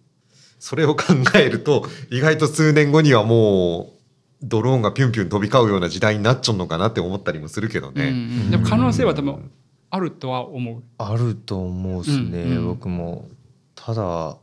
[0.58, 1.04] それを考
[1.34, 3.99] えると意外と数年後にはもう
[4.42, 8.10] ドローンがピュンピュン飛び交うような時代になっちゃうのかなって思ったりもするけどうんうね。
[8.10, 8.50] ん。
[8.50, 9.50] でも可能性は多分
[9.90, 10.82] あるとは思う。
[10.98, 12.66] あると思うっすね、うんうん。
[12.68, 13.28] 僕も
[13.74, 14.38] ただ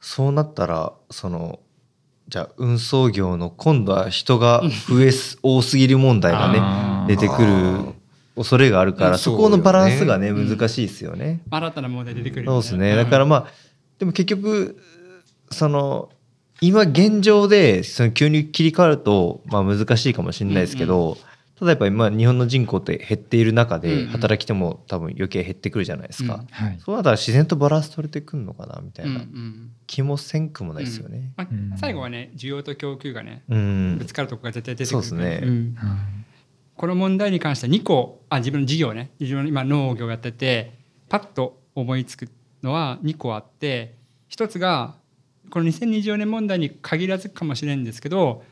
[0.00, 1.60] そうなったらその
[2.28, 7.94] じゃあ運送業の今度は人が増えす多すぎる問題がね出てくる
[8.34, 9.18] 恐れがあるからうん。
[9.18, 11.42] そこのバランスがね難しいですよね。
[11.50, 12.96] 新たな問題出てくるそうよですね。
[12.96, 13.46] だからまあ
[13.98, 14.78] でも結局
[15.50, 16.10] その
[16.62, 21.18] 今現状でその急に切り替わるとまあ難しいかもしれないですけど、
[21.58, 24.08] ただやっぱり今日本の人口って減っている中うんでうん。
[24.08, 26.34] 働き手も多分余計減ってくるじゃないですか。
[26.34, 26.46] うん。
[26.50, 26.78] はい。
[26.84, 29.70] そうなったら自然とバランス取れてくるのかなみたいうんうなん。
[29.86, 31.32] 気もせんくもないですよね。
[31.36, 31.74] まあうん。
[31.78, 33.96] 最後はね需要と供給がねうん。
[33.98, 35.46] ぶつかるとこが絶対出てくるそうですね。
[35.48, 35.76] ん。
[36.76, 39.10] この問題に関しては2個あ自分の事業ね。
[39.20, 40.72] 自分の今農業やってて
[41.08, 42.28] パッと思いつく
[42.62, 43.96] のは2個あって
[44.28, 44.96] 一つが
[45.52, 48.42] この2024年問題に限らずかもしれんですけど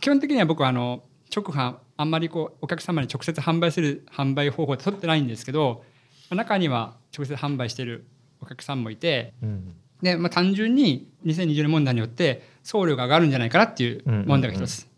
[0.00, 1.04] 基本的には僕はあの
[1.34, 5.84] 直販あんまりこうお客様に直接販売する販売方法って取ってないんですけど
[6.28, 8.04] まあ中には直接販売してる
[8.40, 9.74] お客さんもいてうん。
[10.02, 14.88] で、まあ、単純に2020年問題によって送料が上がるんじゃないかなっていう問題が一つ。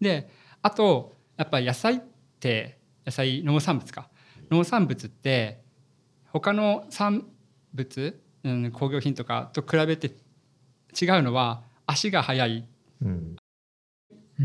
[0.00, 0.30] で
[0.62, 2.00] あとやっぱり野菜っ
[2.38, 4.08] て野菜農産物か。
[4.52, 5.62] 農産物って
[6.32, 7.26] 他の産
[7.74, 10.12] 物、うん、工業品とかと比べて
[11.00, 12.66] 違うのは足が速い。
[13.02, 13.36] うん。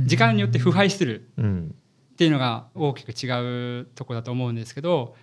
[0.05, 1.29] 時間によって腐敗する。
[1.37, 1.75] うん。
[2.13, 5.15] っていうのが大きく違うとこだと思うんですけど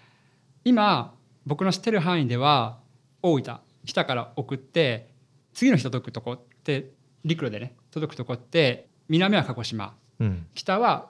[0.62, 1.14] 今
[1.46, 2.80] 僕の知ってる範囲では
[3.22, 5.08] 大分日田から送って
[5.54, 6.90] 次の日届くとこって
[7.24, 9.94] 陸路でね届くとこって南は鹿児島。
[10.20, 10.46] うん。
[10.54, 11.08] 北は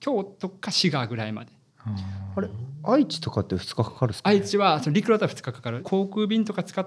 [0.00, 1.52] 京都か滋賀ぐらいまで
[2.36, 2.48] あれ
[2.82, 5.82] 愛知とかって2日かかるっすか、愛知はその陸路だと2日かかる。
[5.82, 6.86] 航空便とか使っ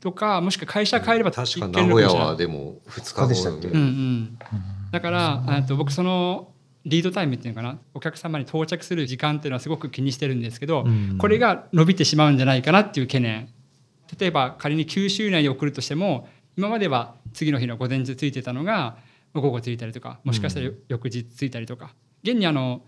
[0.00, 4.38] とかもしくは会社帰れば確か名古屋はでも2日二日でしたっけうんうん、
[4.90, 6.52] だからあと僕その
[6.84, 7.78] リードタイムっていうのかな？
[7.92, 11.18] お客様に到着する時間っていうのはすごく気にしてるんですけど、うん。
[11.18, 13.50] これが伸びてしまうんじゃないかなっていう懸念。
[14.18, 18.96] 例えば仮に九州内に送るとしても今までは次の日の午前中ついてたのが
[19.34, 22.80] 午後ついたりとかもしかしたら翌日ついたりとか、現にあの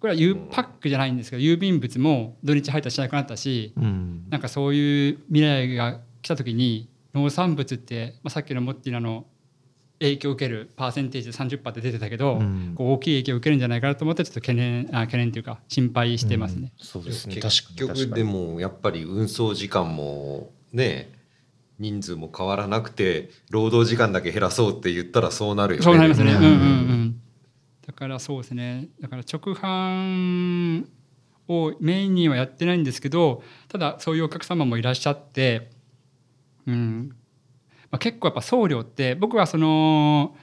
[0.00, 9.26] これは U パックじゃないんですけど郵便物も土日配達しなくなったしうんなんかそういう未来が来た時に農産物って、まあ、さっきのモッティナの
[10.00, 16.72] 影響を受けるパーセンテージで30%って出てたけど、うんこう大きい影響を受けるんじゃないかなと思ってちょっと懸念あ懸念というか心配してますね。
[16.78, 21.10] そうですね結局でもやっぱり運送時間もね
[21.78, 25.84] 人数も変わらなくて労働時間だけ減らそうって言ったらそうなるよね。
[25.84, 26.32] そうなりますね。
[26.32, 27.20] ううんんうんうん。
[27.88, 28.88] だからそうですね。
[29.00, 30.86] だから直販
[31.48, 35.70] をメインにはやってないんですけど、ただそういうお客様もいらっしゃって、
[36.66, 37.16] うん。
[37.90, 40.36] まあ、結構やっぱ送料って僕はその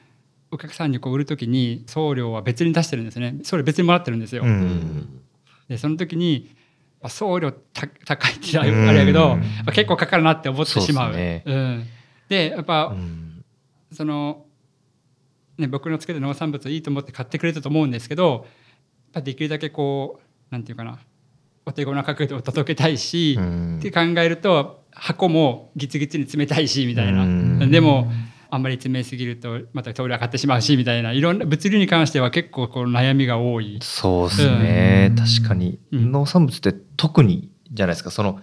[0.50, 3.36] お客さんにこう売るときに送料は別に出してるんですね。
[3.44, 4.42] 送料別にもらってるんですよ。
[4.42, 5.22] ううんん
[5.70, 6.50] でその時に
[7.00, 11.12] まあ送料た高いってあれやけど、うんまあ結構かかるなって思ってしまう。
[11.12, 11.86] そうねうん。
[12.28, 13.26] でやっぱ、うん
[13.92, 14.45] その、
[15.58, 18.44] ね、僕のつけた農産物いいと思って買ってくれたと思うんですけどやっ
[19.14, 21.00] ぱできるだけこうなんていうかな
[21.66, 23.78] お手頃な価格で届けたいし、うん。
[23.80, 27.72] って考えると箱もギチギチに詰めたいしみたいな、うん。
[27.72, 28.12] でも
[28.52, 31.12] あんまり詰めすぎるとまた通り上がってしまうしみたいな。
[31.12, 33.80] いろんな物流に関しては結構こう悩みが多い。
[33.82, 35.16] そうですね、うん。
[35.16, 36.12] 確かに、うん。
[36.12, 38.12] 農産物って特にじゃないですか。
[38.12, 38.42] その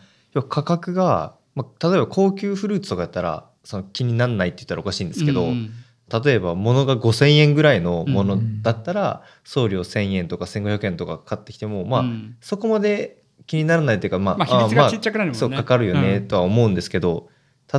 [0.48, 5.70] 価格が、まあ、例えば高級フルーツとかやったらその気にならないって言ったらおかしいんですけど、うん
[6.12, 12.36] 例えば物が5,000円ぐらいのものうんだったら送料1,000円とか1,500円とか買ってきてもまあ、うん。
[12.40, 15.38] そこまで気にならないというかまあ、まあ比率がちっちゃくなるもんね。
[15.38, 16.28] そうかかるよねうん。
[16.28, 17.28] とは思うんですけど、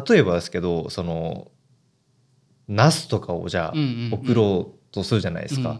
[0.07, 1.51] 例えばですけどその
[2.67, 3.73] ナスとかをじゃあ
[4.11, 5.79] 送ろうとするじゃないですか。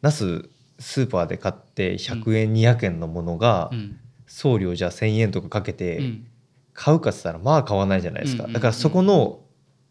[0.00, 0.48] ナス
[0.78, 3.98] スーパーで買って100円、200円のものがうん。
[4.26, 6.26] 送料じゃあ1,000円とかかけてうん。
[6.74, 9.41] 買うかっつったらまあ買わないじゃないですか、だからそこの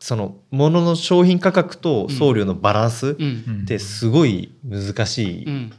[0.04, 3.62] そのものの商品価格と送料のバランスうん。
[3.64, 5.72] ってすごい難しい、うん。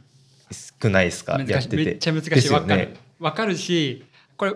[0.81, 1.33] 少ないですか？
[1.45, 1.75] やってて。
[1.75, 2.79] めっちゃ難しですよいわかる。
[2.87, 4.05] ねわかるし
[4.37, 4.53] これ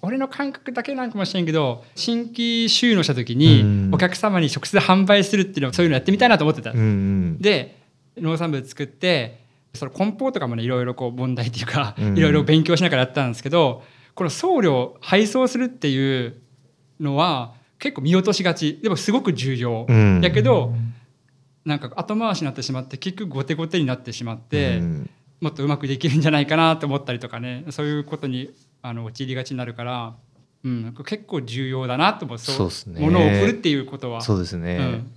[0.00, 3.90] 俺の感覚だけなんかもしれんけど新規収納した時にうん。
[3.92, 7.38] お客様に直接販売するっていうのそういうのやってみたいなと思ってた、うんうん。
[7.40, 7.76] で
[8.16, 9.40] 農産物作って
[9.74, 12.16] その梱包とかもねいろいろこう問題っていうかうん。
[12.16, 13.82] いろいろ勉強しながらやったんですけど
[14.14, 16.40] この送料配送するっていう
[17.00, 18.78] のは結構見落としがち。
[18.82, 20.20] でもすごく重要、うん。
[20.20, 20.74] やけど
[21.64, 25.10] なんか後回しになってしまって結局後手後手になってしまって、うん。
[25.40, 27.64] もっとうまくできるんじゃないかなと思ったりとかね。
[27.70, 28.50] そういうことに
[28.82, 30.16] あの陥りがちになるから、
[30.64, 32.38] うん、結構重要だなと思う。
[32.38, 33.00] そうっすね。
[33.00, 34.20] ものを送るっていうことは。
[34.20, 35.12] そうですね、うん。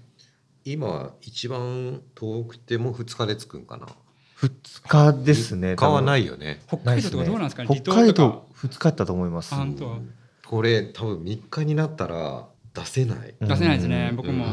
[0.63, 3.87] 今一番遠くても2日で着くんかな
[4.37, 6.61] ？2日ですね他はないいよね。
[6.67, 7.67] 北海道とかどうなんですかね？
[7.67, 8.43] 離北海島とか。
[8.61, 9.55] 道2日やったと思います。
[10.45, 13.35] これ多分3日になったら出せない。
[13.39, 14.15] 出せないですね、うん。
[14.17, 14.45] 僕も。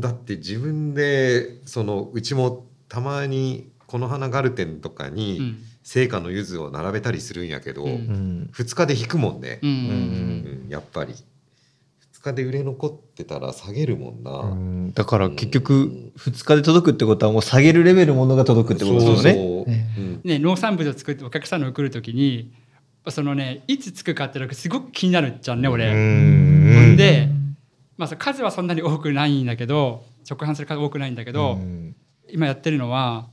[0.00, 5.58] だって自分でそのうちもたまにこの花ガルテンとかうにん。
[5.84, 7.90] 聖火の柚子を並べたりするんやけど、うん。
[7.90, 9.58] うん2日で引くもんね。
[9.62, 9.70] う、ん。
[9.70, 9.72] う
[10.66, 10.66] ん。
[10.68, 11.12] やっぱり。
[11.12, 14.92] 2日で売れ残ってたら下げるもんな、うん。
[14.92, 19.34] だから結局2日で届くってことはもう下げるレベルものが届くってことですよね。
[19.34, 19.70] そう。
[19.70, 19.86] ね。
[19.98, 20.20] うん。
[20.22, 22.52] ね、農産物を作ってお客さんに送るときに
[23.10, 25.92] そのねいつつくかっていうのがすごく気になるじゃんねう俺。
[25.92, 27.28] んで、
[27.96, 31.96] まあ、数はそんなに多くないんだけど直販する数多くないんだけど、うん
[32.34, 33.28] 今やってるのは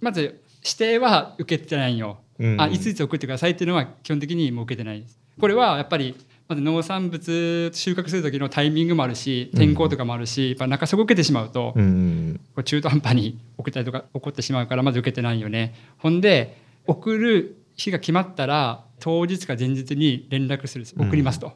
[0.00, 2.18] まず指定は受けてないんよ。
[2.38, 5.18] うんあいついつ送ってくださいっていうのは基本的にもう受けてないです。
[5.40, 6.14] これはやっぱり
[6.46, 15.74] まず農産物収穫する時のタイミングもあるし天候とかもあるし、やっぱ中底受けてしまうと、うんこう中途半端に送ったりとか起こってしまうからまず受けてないよね。
[15.98, 21.52] ほんで送る日が決まったら当日か前日に連絡する送りますと。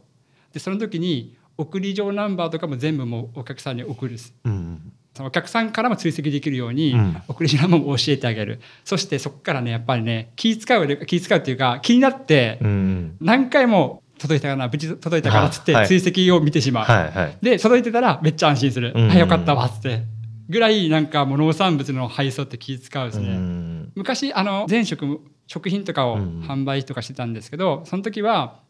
[0.52, 4.34] でその時に送り状ナンバーとかも全部もうお客さんに送るです。
[4.44, 4.92] うん。
[5.14, 7.22] そのお客さんからも追跡できるように、うん。
[7.28, 8.60] 送り状ナンバーも教えてあげる。
[8.84, 13.16] そしてそこからねやっぱりね気使う気使うっていうか気になってうん。
[13.20, 16.84] 何回も届いたかな無事届いたからっつってはい追跡を見てしまう。
[16.84, 17.38] はいはい。
[17.42, 19.10] で届いてたらめっちゃ安心する、うん。
[19.10, 20.04] あよかったわっつって。
[20.48, 23.92] ぐらいなんかもう農産物の配送って気使うですうね、ん。
[23.94, 25.20] 昔あの全食
[25.52, 28.60] 食品とかをうん販売とかしてたんですけど、その時は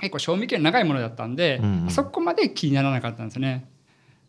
[0.00, 3.68] 結構賞味期限長いものだったんで、うんそこまで気にならなかったんですね。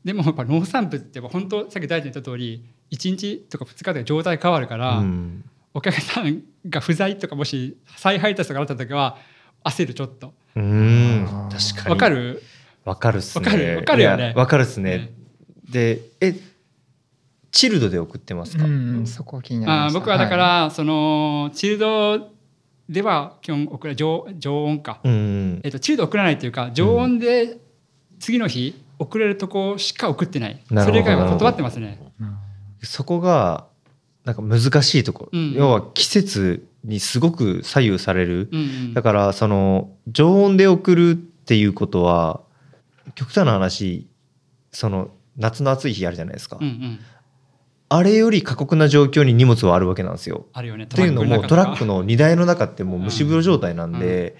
[0.03, 5.43] でもやっぱ農産物って本当さっき大臣言った通り1日とか2日で状態変わるから、うん。
[5.73, 9.17] お客さんが不在とかもし再配達とかあった時は
[9.63, 10.33] 焦るちょっと。
[10.55, 11.27] うん。
[11.51, 11.89] 確かに。
[11.89, 12.43] わかる？
[12.85, 13.45] わかるっすね。
[13.45, 13.75] わかる？
[13.77, 14.33] わかるよね。
[14.35, 14.97] わかるっすね。
[14.97, 15.13] ね。
[15.69, 16.35] で、え、
[17.57, 18.65] チルドで送ってますか？
[18.65, 22.29] うんそこ気になりまし僕はだから、そのチルド
[22.87, 27.57] では基本送ら常常温か、うんえっとチルド送らないというか常温で
[28.19, 31.99] 次の日送れるとこしか送ってない、なるほどそれ以外は断ってますね。
[32.83, 33.65] そこが、
[34.23, 35.29] なんか難しいとこ。
[35.33, 35.39] ろ。
[35.39, 35.53] うん。
[35.53, 38.49] 要は季節にすごく左右される。
[38.51, 38.93] うんうん。
[38.93, 42.41] だから、その、常温で送るっていうことは、
[43.15, 44.07] 極端な話、
[44.71, 46.59] その、夏の暑い日あるじゃないですか。
[46.61, 46.99] うんうん
[47.89, 50.47] あれより過酷な状況に荷物はあるわけなんですよ。
[50.53, 50.85] あるよね。
[50.85, 54.35] っていうのもトラックの荷台の中ってもう蒸し風呂状態なんで、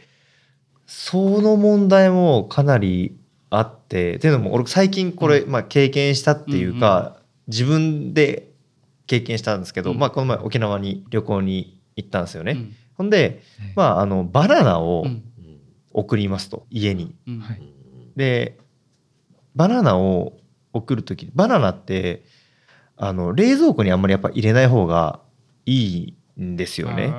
[0.86, 3.18] その問題もかなり
[3.50, 8.52] あってっていうのも俺最近これ、まあ、経験したっていうか、自分で
[9.06, 10.00] 経験したんですけど、うん。
[10.00, 12.52] まあ、この前沖縄に旅行に行ったんですよね。
[12.54, 12.76] うん。
[12.96, 13.42] ほんで、
[13.76, 15.24] まあ、あのバナナをうん。
[15.98, 17.16] 送りますと家に。
[18.16, 18.58] で
[19.56, 20.38] バナナを
[20.72, 22.24] 送る時バナナって
[22.98, 25.22] あの冷蔵庫にあんまりやっぱ入れない方が
[25.66, 27.14] いいんですよね。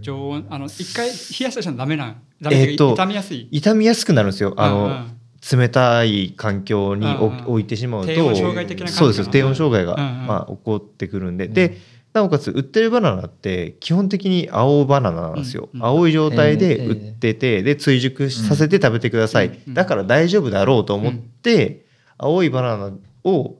[0.00, 2.22] 常温あの一回冷やしたらダメなん。
[2.40, 3.48] ダメえーと傷みやすい。
[3.50, 4.54] 傷みやすくなるんですよ。
[4.56, 5.18] あの、うんうん。
[5.58, 7.44] 冷たい環境におうんうん。
[7.46, 10.26] 置いてしまうと、低温障害的な感じそうです低温障害が、うんうん。
[10.26, 11.78] まあ、起こってくるんで、で
[12.12, 15.86] なおかつ売ってるバナナって基本的に青バナナなんですよ、うんうん。
[15.86, 19.58] 青い状態で売ってて、で追熟させて食べてください、うん。
[19.68, 19.74] うん。
[19.74, 21.84] だから大丈夫だろうと思って、
[22.16, 22.92] 青いバナナ
[23.24, 23.56] を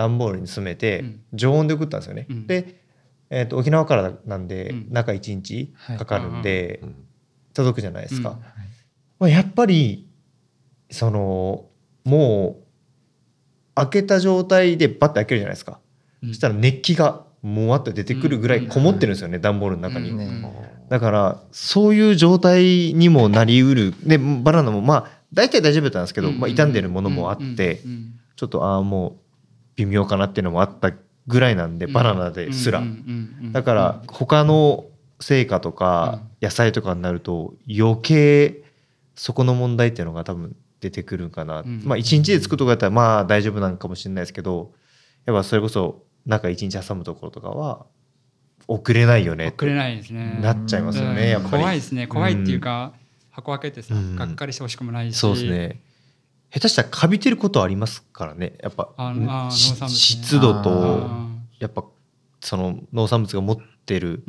[0.00, 1.20] 段ボールに詰めてうん。
[1.34, 2.46] 常温で送ったんですよね、うん。
[2.46, 2.80] で、
[3.28, 4.86] えー、と沖縄からなんでうん。
[4.90, 6.94] 中1日かかるんで、うん
[7.52, 8.36] 届くじゃないですか、うん。
[9.18, 10.08] まあ、やっぱり
[10.88, 11.66] その
[12.04, 15.80] もう開けた状態でバッて開けるじゃないですか、
[16.22, 16.28] うん。
[16.28, 20.18] そしたら熱気がもわっと出てくるぐらいこもってるんですよね、段ボールの中に、うん。
[20.18, 23.94] ねだからそういう状態にもなりうる。
[24.04, 26.38] でバナナもまあ大体大丈夫だったんですけど、うん。
[26.38, 27.90] まあ、傷んでるものもあって、うん。
[27.90, 28.14] うん。
[28.36, 29.29] ちょっとああもう
[29.76, 30.92] 微妙かなっていうのもあった
[31.26, 34.84] ぐらいなんで、バナナですら、うんうんうんうんだから他の
[35.22, 38.62] 成果とか野菜とかになると余計
[39.16, 44.72] そこの問題っていうのが多分出てくるんかな、うんまあ一日で作るとかだったらまあ大丈夫なんかもしれないですけど
[45.26, 47.84] やっぱそれこそ中一日挟むところとかは
[48.66, 50.38] 送れないよね送れないですね。
[50.40, 51.28] なっちゃいますよね、うん。
[51.28, 51.62] やっぱり。
[51.62, 52.06] 怖いですね。
[52.06, 52.92] 怖いっていうか、
[53.30, 54.16] 箱開けてさ、うん。
[54.16, 55.18] がっかりしてほしくもないし。
[55.18, 55.82] そうですね
[56.52, 58.54] 下手したらカビてることありますからね。
[58.62, 59.50] やっぱね。
[59.50, 60.70] 湿度と
[61.08, 61.28] あ
[61.58, 61.84] やっぱ
[62.40, 64.24] その農産物が持ってる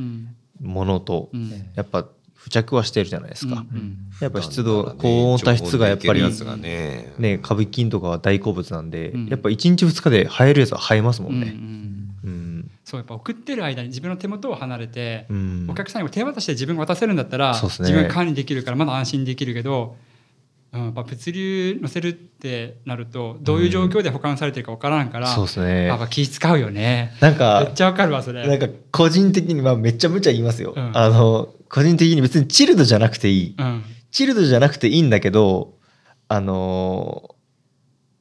[0.61, 1.49] ものとうん。
[1.49, 2.07] ねやっぱ
[2.41, 3.97] 付着はしてるじゃないですか、うんうん。
[4.19, 6.21] やっぱ湿度高温多湿がやっぱり
[6.57, 7.13] ね。
[7.19, 9.27] ねカビ菌とかは大好物なんで、うん。
[9.27, 11.91] やっぱ1日2日で生えるやつは生えますもんうんうねん。
[12.23, 15.67] うん、そうやっぱ送ってる間に自分の手元を離れて、うん。
[15.69, 17.59] お客さんにも手渡しで自分が渡せるんだったら、ね。
[17.61, 19.95] 自分が管理できるからまだ安心できるけど、
[20.73, 25.85] うん、やっぱ物流載せるってなるとどういう状況で保管されてるかわからんから、そうですね。
[25.85, 27.11] やっぱ気使うよね。
[27.21, 28.47] めなんかっちゃわかるわそれ。
[28.47, 30.91] なんか個人的にまあめっちゃ無茶言いますよ、うん。
[30.97, 33.55] あの個人的に別にチルドじゃなくていい。
[33.57, 33.83] うん。
[34.11, 35.73] チルドじゃなくていいんだけど
[36.27, 37.40] あのー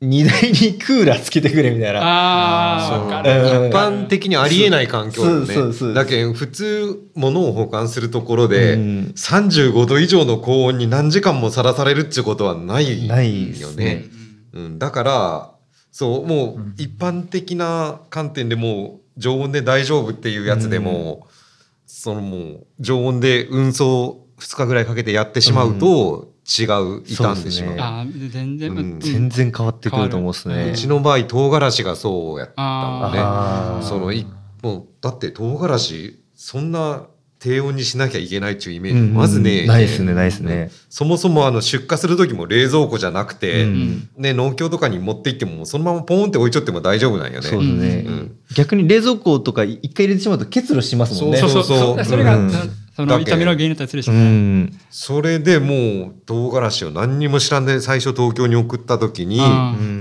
[0.03, 2.01] 荷台にクーラーつけてくれみたいな。
[2.03, 3.61] ああわかる。
[3.61, 3.68] うん。
[3.68, 5.94] 一般的にありえない環境だよねそうそうそう。
[5.94, 9.12] だけど普通物を保管するところで、うん。
[9.14, 13.84] 35度以上の高温に何時間もさらされるってことはないないっすよね。
[13.84, 14.05] ね。
[14.53, 15.51] うん、だから
[15.92, 21.28] そうもう一般的な観点でもう常温で大丈夫っていうやつでも、
[21.86, 28.07] そのもう常温で運送2日ぐらいかけてやってしまうと違う傷んでしまう。
[28.07, 28.12] ね。
[28.28, 29.01] 全然、うん。
[29.01, 30.70] 全然変わってくると思うっすね。
[30.72, 33.18] うちの場合唐辛子がそうやったのね。
[33.20, 33.84] あー。
[33.84, 34.26] そのい
[34.62, 37.07] もうだって唐辛子そんな
[37.38, 40.70] 低温にしなきゃいけないっていうイメージ、まずねないですねないですね。
[40.91, 44.09] そもそもあの出荷する時も冷蔵庫じゃなくて、うん。
[44.18, 47.47] ね、農協とかに持って行ってもそのままポンって置いちゃっても大丈夫なんよね。
[47.47, 48.36] そうですね、うん。
[48.55, 51.38] 逆に冷蔵庫とか一回入れてしまうと結露しますもんね。
[51.38, 51.78] そうそうそう。
[51.78, 52.53] そうそれが、うん
[52.95, 54.80] その痛みの原因だったりするしうね、ん。
[54.91, 59.41] それでもう唐辛子を何にも知らんで最初東京に送った時に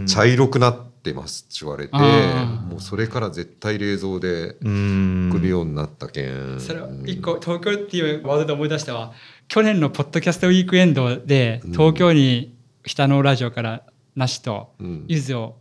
[0.08, 5.30] 茶色くなってますって言われてもうそれから絶対冷蔵でうん。
[5.32, 6.60] 送るようになったけん。
[6.60, 9.14] それを一個東京っていうワードで思い出したわ。
[9.48, 11.72] 去年のポッドキャストウィークエンドでうん。
[11.72, 13.84] 東京に北のラジオから
[14.16, 15.56] 梨とうん柚子を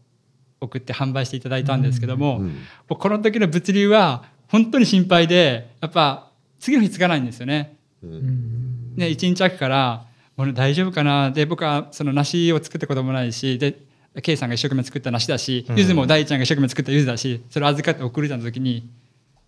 [0.60, 2.46] 送って販売していただいたんですけども、うん。
[2.46, 2.52] も
[2.90, 6.27] うこの時の物流は本当に心配でやっぱ
[6.60, 7.76] 次の日つかないんですよね。
[8.02, 8.94] うん。
[8.96, 10.06] ね、1日空くから
[10.36, 11.30] もう大丈夫かな。
[11.30, 13.80] で僕はその梨を作ったこともないしで
[14.22, 15.78] K さんが一生懸命作った梨だし、うん。
[15.78, 18.88] 柚子も大ちゃんが一生懸命作った柚子だしそれを預かって送るた時に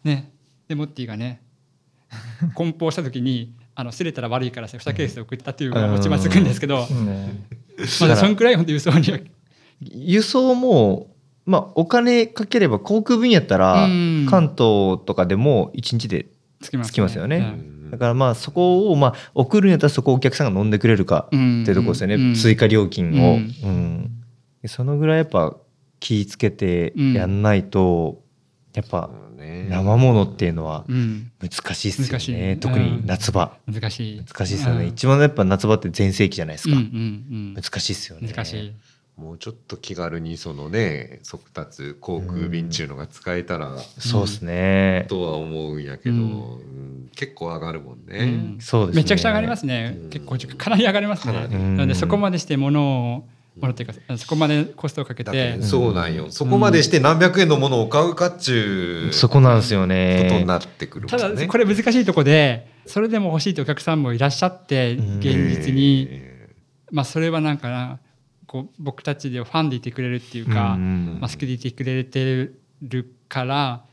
[0.04, 0.32] ね
[0.68, 1.42] でモッティがね
[2.54, 7.46] 梱包した時にあの擦れたら悪いから2ケースで送ったっていうのが落ちまつくんですけど、ね。
[8.00, 9.18] まだそんくらい本当輸送には
[9.80, 11.14] 輸送も
[11.46, 14.26] まあお金かければ航空便やったらうん。
[14.28, 16.26] 関東とかでも1日で
[16.60, 17.36] つきます,、つきますよね。
[17.36, 17.40] う
[17.86, 17.90] ん。
[17.90, 21.60] だからまあそこをまあ送るんやったらそこをお客さんが飲んでくれるかってうん。
[21.60, 22.34] いうところですよね、うん。
[22.34, 23.40] 追加料金を、ううん。
[23.42, 24.10] ん
[24.66, 25.56] そのぐらいやっぱ
[25.98, 28.22] 気ぃつけてやんないと、
[28.74, 29.66] やっぱね。
[29.70, 31.32] 生ものっていうのはうん。
[31.40, 34.22] 難しいっすよね、い特に夏場、難しい。
[34.22, 38.28] 難しいっすよね、うん一番やっぱ夏場って全盛期じゃないですか、うんうん難しいっすよね。
[38.28, 38.72] うん難しい
[39.20, 46.20] もうちょっと気軽にそのね速達航空便っていうのが使えたらそうですね、とは思うんやけど、うん。
[46.20, 48.18] うん結構上がるもんね。
[48.18, 48.22] う
[48.56, 48.58] ん。
[48.60, 49.02] そうですね。
[49.02, 50.10] めちゃくちゃ上がりますね、うん。
[50.10, 51.34] 結構かなり上がりますね。
[51.34, 53.24] かなのでそこまでして物を
[53.56, 55.56] 物っていうかそこまでコストをかけて。
[55.58, 61.36] どそうなんよ、そこまでして何百円のものを買うかっちゅうそこなんですよことねになってくるもんね。
[61.36, 65.18] ただこれ難しいとこでそれでも欲しいというお客さんもいらっしゃってうん。
[65.18, 66.06] 現実に。
[66.08, 66.54] え。
[66.90, 67.98] まあそれはなんかな
[68.50, 72.50] こう僕たちでファンでいてくれるっていうかうんまあ好きでいてくれて
[72.82, 73.84] るから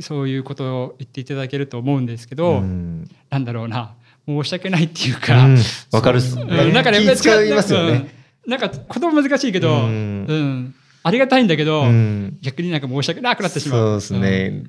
[0.00, 3.08] そういうことを言っていただけると思うんですけどうん。
[3.30, 3.94] なんだろうな。
[4.26, 5.58] 申し訳ないっていうか、うん。
[5.92, 6.48] わかるっす、うん。
[6.48, 8.10] なんかね気使いますよね、
[8.46, 8.50] うん。
[8.50, 10.24] なんか言葉難しいけど、ううん。
[10.24, 12.36] んありがたいんだけど、うん。
[12.40, 14.00] 逆になんか申し訳なくなってしまう。
[14.00, 14.62] そうです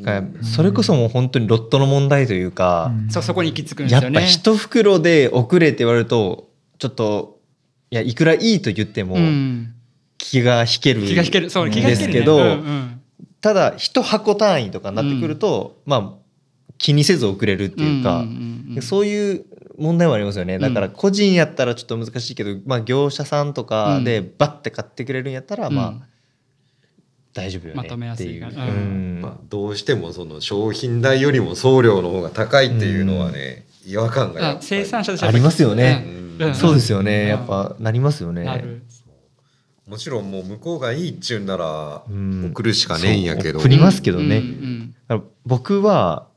[0.00, 3.10] ね、それこそもう本当にロットの問題というか、うん。
[3.10, 4.20] そこに行き着くんですやっよね。
[4.20, 7.37] ぱ一袋で遅れって言われるとちょっと
[7.90, 9.74] いやいくらいいと言ってもうん。
[10.18, 11.48] 気が引ける気が引ける。
[11.48, 12.58] そう気が引ける、ね、ですけど、
[13.40, 16.12] ただ一箱単位とかになってくると、まあ
[16.76, 18.24] 気にせず遅れるっていうか、
[18.82, 19.44] そういう
[19.78, 20.58] 問題もありますよね。
[20.58, 26.02] だから個人やったらちょっと難しいけど、まあ、業者さんとかでバッて買ってくれるんやったら、まあうん
[27.34, 28.66] 大丈夫よねまとめやっていう、すいから。
[28.66, 29.20] うん。
[29.22, 34.58] まあ、どうしてもその商品代よりも送料の方が高いっていうのはね、違和感がやっぱり。
[34.58, 36.04] あ生産者としてありますよね。
[36.40, 36.54] うん。
[36.54, 37.28] そうですよね、うん。
[37.28, 38.44] やっぱなりますよね。
[38.44, 38.82] なる。
[39.86, 42.50] もちろんもう向こうがいいっちゅうんならうん。
[42.50, 43.66] 送るしかねえんやけど、そう。
[43.66, 44.38] 送りますけどね。
[44.38, 46.28] うんうんだから僕は、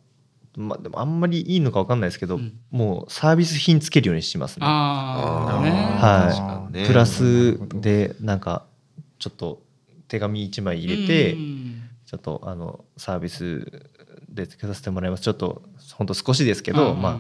[0.56, 2.54] まあ、でもあんまりいいのか分かんないですけど、うん。
[2.72, 4.66] もうサービス品つけるようにしますね。
[4.66, 5.72] ああ、なるほどね。
[5.72, 6.36] はい。
[6.36, 6.88] 確かにね。
[6.88, 8.66] プラスでなんか
[9.20, 9.62] ちょっと
[10.08, 11.78] 手紙1枚入れて、うん
[12.12, 13.90] ちょっとあのサービス
[14.32, 15.24] でつけさせてもらいます。
[15.24, 15.62] ちょっと
[15.94, 17.20] ほんと少しですけど、うんまあ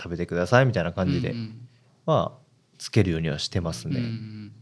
[0.00, 1.68] 食べてくださいみたいな感じで、うん
[2.06, 2.38] まあ
[2.78, 4.06] つけるようにはしてますうんうね。
[4.06, 4.52] ん。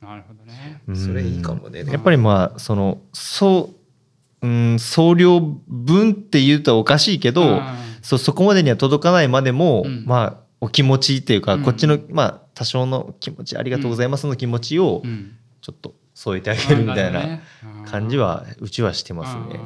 [0.00, 0.80] なるほどね。
[0.86, 0.96] うん。
[0.96, 1.84] それいいかもね。
[1.84, 3.70] やっぱりまあそのそ
[4.42, 7.62] ううん送料分って言うとおかしいけど、うん。
[8.02, 10.04] そそこまでには届かないまでも、うん。
[10.06, 11.62] まあお気持ちっていうか、うん。
[11.62, 15.34] こっちのまあ多少の気持ちありがとうございますの気持ちをうん。
[15.60, 17.40] ちょっと添えてあげるみたいな
[17.90, 19.60] 感じはうちはしてますね。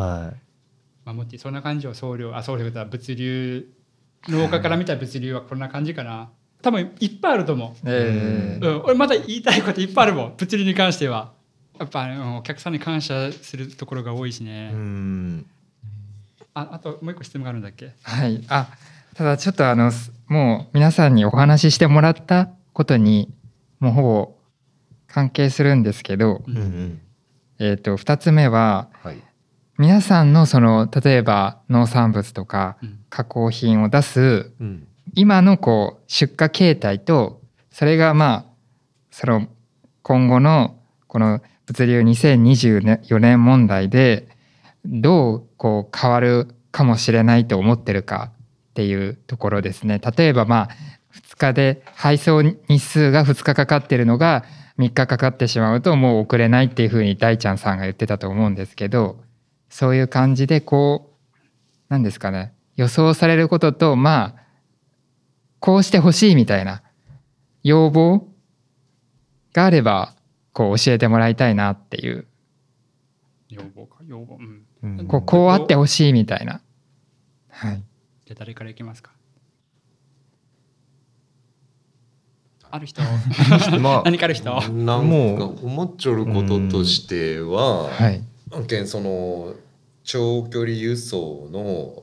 [0.00, 0.36] はい。
[1.04, 3.66] まあ、もってそんな感じを送料あ送料とは物流
[4.28, 6.30] 農家から見た物流はこんな感じかな。
[6.62, 10.34] 多分いっぱいあると思う、えーうん、俺まだ言いたいこといっぱいあるもん。
[10.36, 11.32] 物流に関しては。
[11.78, 15.46] やっぱ、うんお客さんに感謝するところが多いしね、うん。
[16.52, 17.92] ああともう一個質問があるんだっけ？
[18.02, 18.68] はい、あ
[19.14, 23.32] ただちょっとあのすもう皆さんにお話ししてもらったことに
[23.78, 24.34] もうほぼ
[25.06, 26.56] 関係するんですけど、ううん。
[26.58, 27.00] ん
[27.58, 29.16] えー、と2つ目ははい
[29.80, 37.40] 皆さんのその例えば農産物とかうん加工品を出すうん今のこう出荷形態と
[37.72, 38.44] それがまあ
[39.10, 39.48] その
[40.02, 40.76] 今後の
[41.06, 44.28] この物流2024年問題で
[44.84, 49.98] どうこう変わるかもしれないと思ってるかっていうところですね。
[49.98, 50.68] 例えばまあ
[51.14, 54.44] 2日で配送日数が2日かかってるのが
[54.78, 59.18] 3日かかってしまうともう遅れないっていうふうに大ちゃんさんが言ってたと思うんですけど
[59.70, 61.36] そういう感じでこう
[61.88, 64.40] 何ですかね予想されることとまあ
[65.60, 66.82] こうしてほしいみたいな
[67.62, 68.26] 要望
[69.54, 70.14] があれば
[70.52, 72.26] こう教えてもらいたいなっていう。
[73.48, 74.64] 要望か要望うん。
[74.82, 75.06] うん。
[75.06, 76.60] こうこうあってほしいみたいな。
[77.48, 77.82] はい、
[78.26, 79.12] じゃあ誰からいきますか？
[82.70, 83.02] ある人？
[83.80, 84.50] まあ 何かある人？
[84.72, 88.22] なんもか思っちょることとしては、はい
[88.52, 89.54] 案件その
[90.02, 92.02] 長距離輸送の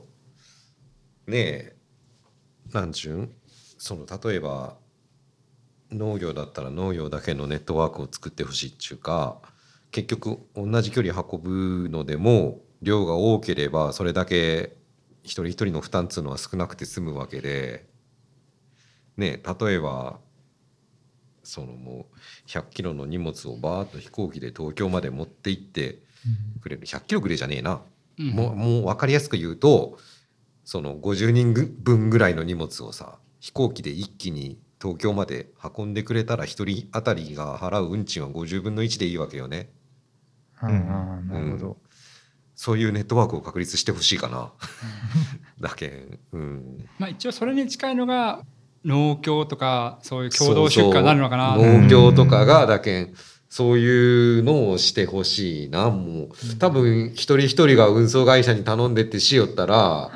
[1.26, 1.76] ねえ
[2.72, 3.30] なんちゅうん？
[3.76, 4.76] その例えば
[5.90, 9.42] 農業だったら農業だけのネットワークを作ってほしいっちゅうか
[9.90, 14.76] 結局同じ距離運ぶのでも量が多ければそれだけ
[15.22, 17.86] 一人一人の負担っつうのは少なくて済むわけで
[19.18, 20.18] ねえ例えば
[21.42, 25.98] そのもう100キロの荷物をバーッと飛行機で東京まで持って行って
[26.60, 27.82] くれる100キロくれじゃねえな、
[28.18, 28.30] うん。
[28.30, 29.98] もうもう分かりやすく言うと
[30.64, 39.70] その50人ぐ分ぐらいの荷物をさ飛行機で一気に東京まで運んでくれたら1人当たりが払う運賃は50分の1でいいわけよね。
[40.62, 40.68] うん。
[40.68, 41.76] あーなるほど、
[42.54, 44.52] そういうネットワークを確立してほしいかな。
[45.60, 46.18] だけん。
[46.32, 46.88] うん。
[46.98, 48.44] まあ一応それに近いのが
[48.84, 51.54] 農協とかそういう共同出荷になるのかな。
[51.54, 51.78] そうそう。
[51.82, 53.14] 農協とかがだけん
[53.48, 56.28] そういうのをしてほしいなもう。
[56.58, 60.10] 多分一人一人が運送会社に頼んでってしよったら、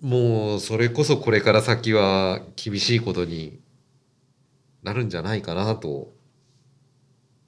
[0.00, 3.60] もうそれこそこれから先は厳しいことに
[4.82, 6.12] なるんじゃないかなと、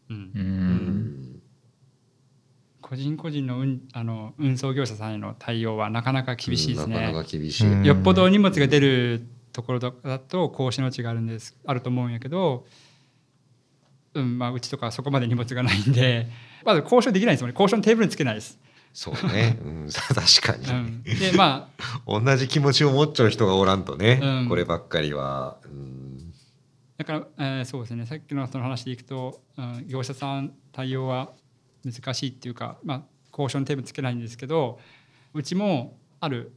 [0.09, 0.17] うん。
[0.17, 0.45] ううん。
[0.45, 1.23] ん
[2.81, 6.95] 個人個人の運あの運送業者さんへの対応はなかなか厳しいですね。
[6.95, 7.85] なかなか厳しい、うん。
[7.85, 12.67] よっぽど荷物が出るところだだと格子の地があるんですあると思うんやけど、
[14.15, 16.29] うんまあ、うちとかはそこまで荷物がないんで
[16.65, 17.55] まず交渉できないですもんね。
[17.55, 18.59] 交渉のテーブルにつけないです。
[18.93, 22.21] そうね、うん、 確かに、うん、でまあ。
[22.21, 24.49] 同じ気持ちを持っちゃう人がおらんとね、うん。
[24.49, 26.33] こればっかりは、うん、
[26.99, 28.05] だから、えーそうですね。
[28.05, 31.33] さっきのその話でいくと、うん、業者さん対応は
[31.85, 33.03] 難しいっていうか、まあ、
[33.33, 34.79] 交渉のテーブルつけないんですけど
[35.35, 36.53] うちもある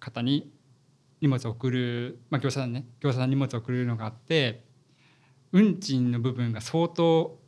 [0.00, 0.50] 方に
[1.20, 4.64] 荷物を送る、まあ、業者さんね業者さんに荷物を送るのがあって
[5.52, 7.38] 運賃の部分が相当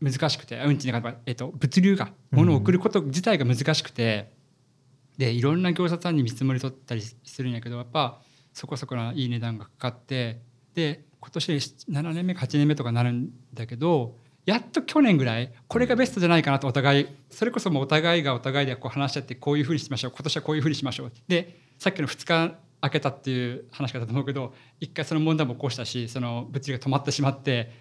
[0.00, 4.36] 難しくて運賃だから、えっと、物流が物を送ること自体が難しくて、
[5.16, 8.20] でいろんな業者さんに見積もり取ったりするんやけどやっぱ
[8.52, 10.42] そこそこないい値段がかかって
[10.74, 27.72] で今年7年目か8年目とかなるんだけどやっと去年ぐらいこれがベストじゃないかなとお互いそれこそもうお互いがお互いでこう話し合ってこういうふうにしましょう今年はこういうふうにしましょうでさっきの2日空けたっていう話だと思うけど一回その問題も起こしたしその物流が止まってしまって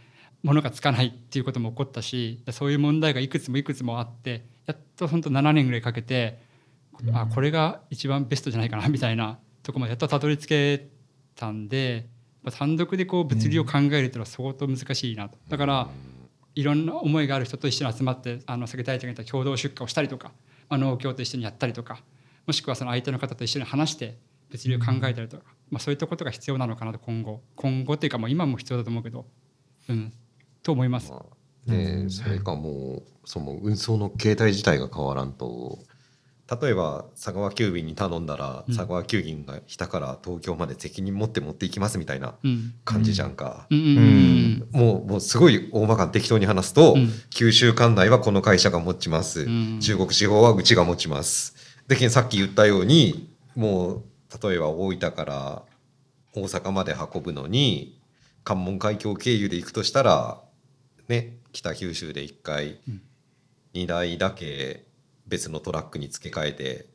[0.44, 6.40] 物がつかないっていうことも起こったしそういう問題がいくつもいくつもあってやっと本当7年ぐらいかけて
[7.14, 10.88] あこれが一番ベストじゃないかなみたいなとこまでやっとたどり着け
[11.36, 12.08] たんで
[12.44, 15.38] まあ単独でこう物流を考えるっていうのは相当難しいなと。
[15.50, 15.90] だから
[16.56, 20.32] いろんな思いがある人と一緒に集まってあの先大ちゃんが言った共同出荷をしたりとか、
[20.70, 22.00] まあ、農協と一緒にやったりとか
[22.48, 24.18] もしくはその相手の方と一緒に話して
[24.50, 27.42] 物流を考えたりとか、まあ、そういったことが必要なのかなと今後。
[27.56, 29.26] 今後っていうかもう今も必要だと思うけど。
[29.90, 30.14] うん。
[30.64, 31.12] と思います。
[31.12, 31.36] まあ
[31.66, 35.80] でそれかもうその運送の形態自体が変わらんと。
[36.62, 38.76] 例えば佐川急便に頼んだら、うん。
[38.76, 42.76] 佐川急便が下から東京まで責任持って持っていきますみたいなうん。
[42.84, 44.68] 感じじゃんか、うん。
[44.72, 47.10] もうもうすごい大まかに適当に話すと、うん。
[47.32, 49.80] 九州管内はこの会社が持ちます、うん。
[49.80, 51.56] 中国地方はうちが持ちます。
[51.88, 54.04] でさっき言ったようにもう
[54.42, 55.64] 例えば大分から
[56.34, 58.00] 大阪まで運ぶのに
[58.44, 60.42] 関門海峡経由で行くとしたら
[61.08, 63.02] ね北九州で1回うん。
[63.74, 64.86] 2台だけ
[65.28, 66.86] 別のトラックに付け替えて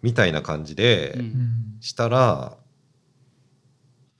[0.00, 1.18] みたいな感じで
[1.80, 2.56] したら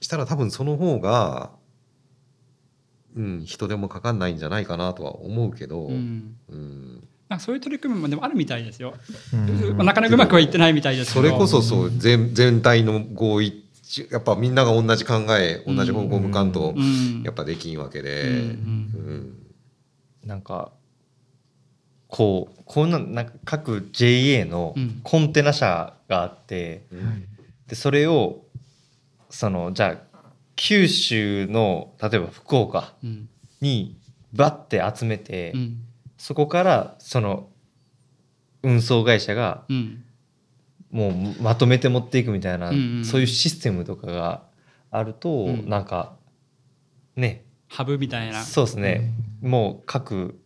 [0.01, 1.53] したら多分その方が
[3.17, 6.37] うん人手もかかんないんじゃないかなとは思うけど、うん。
[6.49, 8.95] うんなんかそういう取り組みもでもあるみたいですよ。
[9.79, 11.27] なかなかうまくはいってないみたいですけど。
[11.27, 13.65] それこそそう全全体の合意
[14.11, 17.23] やっぱみんなが同じ考え同じ方向向かんとうん。
[17.23, 18.57] やっぱできんわけで、
[20.25, 20.73] なんか
[22.09, 25.01] こうこんななんか各 JA のうん。
[25.03, 27.27] コンテナ車があって、うん
[27.67, 28.43] でそれを
[29.31, 33.29] そのじゃあ九州の例えば福岡うん。
[33.61, 33.97] に
[34.35, 35.81] バッて集めて、うん
[36.17, 37.49] そこからその
[38.63, 40.05] 運送会社がうん。
[40.91, 44.45] もうまとめて持っていくみたいな、うんうんそういうシステムとかが
[44.93, 45.69] あると、うん。
[45.69, 46.15] なんか
[47.17, 47.45] ね。
[47.69, 48.43] ハブみたいな。
[48.45, 49.11] そうですね、
[49.43, 50.39] もう各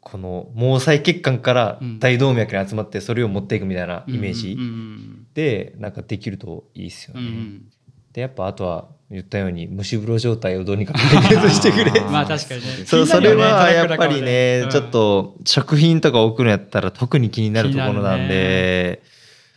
[0.00, 1.98] この毛細血管からうん。
[2.00, 7.20] 大動脈に集まってそれを持っていくみたいなイメージうんうんでなんかできるといいですよね。
[7.20, 7.68] うんうん。
[8.12, 12.00] でやっぱあとは言ったように蒸し風呂状態をどうにか解決してくれ。
[12.12, 12.66] まあ確かにね。
[12.84, 14.70] そうそれはやっぱりね、うん。
[14.70, 19.02] ちょっと食品とか送るんやったら特に気になるところなんで、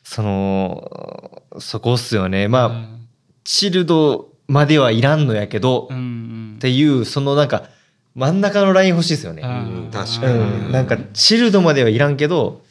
[0.04, 2.48] そのそこっすよね。
[2.48, 3.08] まあ、うん。
[3.44, 6.54] チルドまではいらんのやけど、うんうん。
[6.56, 7.64] っていうそのなんか
[8.16, 9.42] 真ん中のライン欲しいですよね。
[9.44, 9.86] うん。
[9.86, 9.92] うん。
[9.92, 10.70] 確うかに。
[10.70, 12.62] ん、なんかチルドまではいらんけど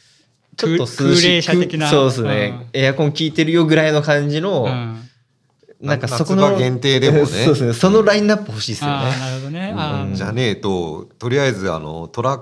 [0.56, 1.88] ちょっと涼し空冷車的な。
[1.88, 5.09] そうですね、エアコン効いてるよぐらいの感じの、うん
[5.80, 8.96] なんかそこの夏場限定でもね そうですねそのラインナップ欲しいですよね。
[8.96, 9.74] なるほどね。
[9.76, 12.40] あうんーじゃねえととりあえずあのトラッ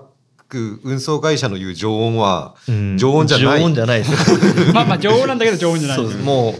[0.48, 4.12] ク運送会社の言う常温はうん常温じゃない常温じゃないです。
[4.74, 6.02] まあまあ常温なんだけど常温じゃない。
[6.04, 6.54] ですもう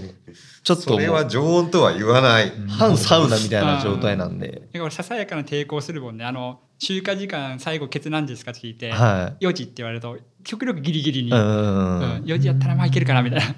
[0.62, 6.24] ちょっとそれは常温とは言わない、半サウナみたいな状態なんで、だからささやかな抵抗するもんね。
[6.26, 11.32] あの集荷時間最後ケツ何時ですかって聞いて、は4時って言われると極力ギリギリに、い。
[11.32, 12.02] ううんん。
[12.24, 13.54] 4時やったらまあいけるかなみたいな。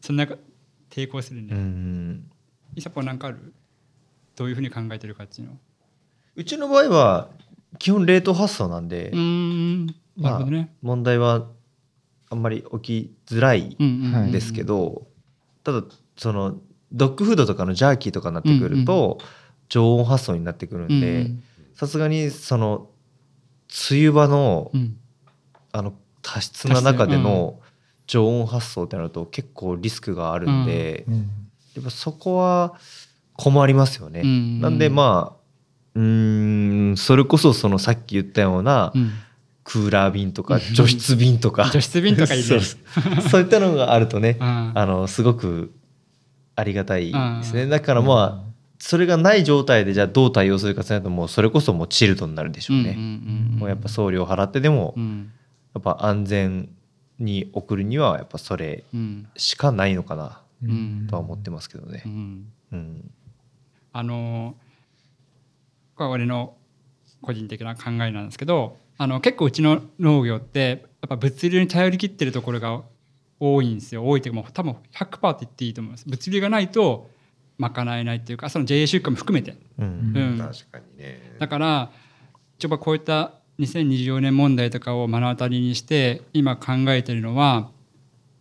[0.00, 0.26] そんな
[0.88, 1.54] 抵抗するうね。
[1.54, 2.20] ん。
[2.76, 3.52] イサポなんかある？
[4.36, 5.58] どういうふうに考えてるかっていうの。
[6.36, 7.28] うちの場合は
[7.78, 9.86] 基本冷凍発送なんでうー、ん。
[9.86, 10.72] なるほどね。
[10.82, 11.46] 問題は
[12.30, 14.32] あんまり起きづらいうんうんはいん。
[14.32, 15.06] ですけど、
[15.64, 15.82] ただ
[16.16, 16.58] その
[16.92, 19.18] ドッグフードとかのジャーキーとかになってくると、
[19.68, 21.42] 常温発送になってくるんでうん
[21.74, 22.88] さすがにその
[23.90, 24.98] 梅雨場のうん。
[25.72, 27.60] あの多湿な中での
[28.06, 31.30] 常温発送ってなると結構リスクがあるんで、うん
[31.76, 32.74] やっぱそこは
[33.34, 34.22] 困りますよね。
[34.24, 34.60] うん。
[34.60, 35.40] なんでまあ
[35.94, 39.10] うーんそれこそそのさっき言ったようなうん。
[39.64, 41.70] クーラー便とか除湿便とか。
[41.74, 42.46] 除湿便とかいいね。
[42.46, 43.42] そうそう。
[43.42, 44.72] いったのがあるとねうん。
[44.74, 45.72] あのすごく
[46.54, 47.64] ありがたいですね。
[47.64, 47.70] うん。
[47.70, 48.46] だからまあ
[48.78, 52.90] それがない状態でじゃあどう対応するかってなるともうそれこそもうチルドになるでしょうね。
[52.90, 55.30] うんうんうんもうやっぱ送料払ってでもうん。
[55.74, 56.68] やっぱ安全
[57.18, 59.26] に送るにはやっぱそれうん。
[59.36, 60.24] しかないのかな。
[60.24, 60.30] うん
[61.08, 62.02] とは思ってますけどね。
[62.06, 62.08] う。
[62.08, 62.52] ん。
[62.72, 63.10] うん。
[63.92, 64.56] あの
[65.94, 66.56] これは俺の
[67.22, 72.82] 個人的な考えなんですけどあの結構うちの農業ってやっぱ物流に頼り切ってるところが
[73.38, 74.06] 多いんですよ。
[74.06, 76.04] 多いというかもう多分100%って言っていいと思います。
[76.08, 77.10] 物流がないと
[77.58, 79.56] 賄えないっていうかその JA 出荷も含めて。
[79.78, 80.12] うん。
[80.14, 80.38] うん。
[80.38, 81.36] 確かにね。
[81.38, 81.90] だから
[82.58, 87.70] ちょっとこういった2024年問題とかを目の当たりにして今考えてるのは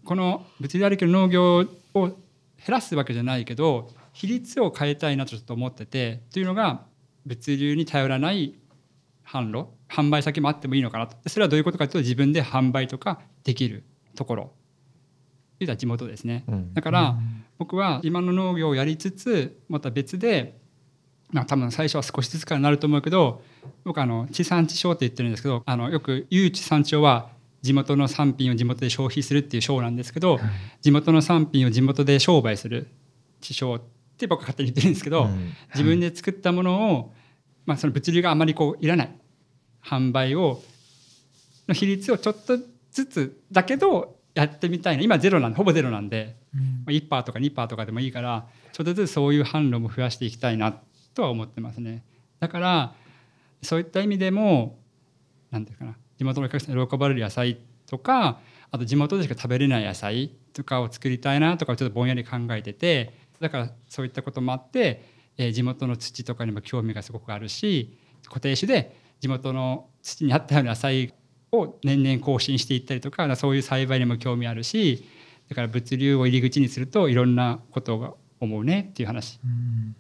[0.06, 1.66] この物流ありきの農業
[1.96, 2.18] を減
[2.68, 6.86] らすわけじゃないけど比率を変えたいなとちょっと思っててというのが
[7.26, 8.56] 物流に頼らない
[9.28, 11.18] 販路販売先もあってもいいのかなと。
[11.24, 13.84] でそれはどういうことかというと自分で販売とかできる
[14.16, 14.52] ところ。
[15.60, 16.44] いうのは地元ですね。
[16.48, 16.74] うん。
[16.74, 17.16] だから
[17.58, 20.60] 僕は今の農業をやりつつまた別で
[21.32, 23.42] まあ多分最初は少しずつからなると思うけど
[23.84, 27.30] 僕あの地産地消って言ってるんですけどあのよく有地産地消は
[27.66, 30.40] 地元の産品を地元で消費するっていう商なんですけど
[30.82, 32.88] 地元の産品を地元で商売する
[33.42, 33.80] 地消
[34.16, 35.54] って僕は勝手に言ってるんですけど、うん。
[35.74, 37.14] 自分で作ったものを、
[37.66, 39.16] まあ、その物流があまりこういらない。
[39.84, 40.64] 販売を
[41.68, 42.58] の比率をちょっと
[42.92, 45.04] ずつだけどやってみたいな。
[45.04, 50.80] 今ゼロなんでほぼゼロなんで、まあ、1%とか2%とかでもいいからちょっとずつそういう販路も増やしていきたいな
[51.14, 52.04] とは思ってますね。
[52.40, 52.96] だから
[53.62, 54.80] そういった意味でも
[55.52, 58.40] なんていうかな地元のお客さんに喜ばれる野菜とか
[58.72, 65.06] あと地元でしか食べれない野菜とかを作りたいなとかちょっとぼんやり考えててだからそういったこともあって、
[65.38, 67.98] えー地元の土とかにも興味がすごくあるし
[68.28, 71.14] 固定種で地元の土に合ったような野菜
[71.52, 75.06] を年々更新していったりとかそういう栽培にも興味あるし
[75.50, 79.40] だから物流を入り口にするといろんなことが思うねっていう話。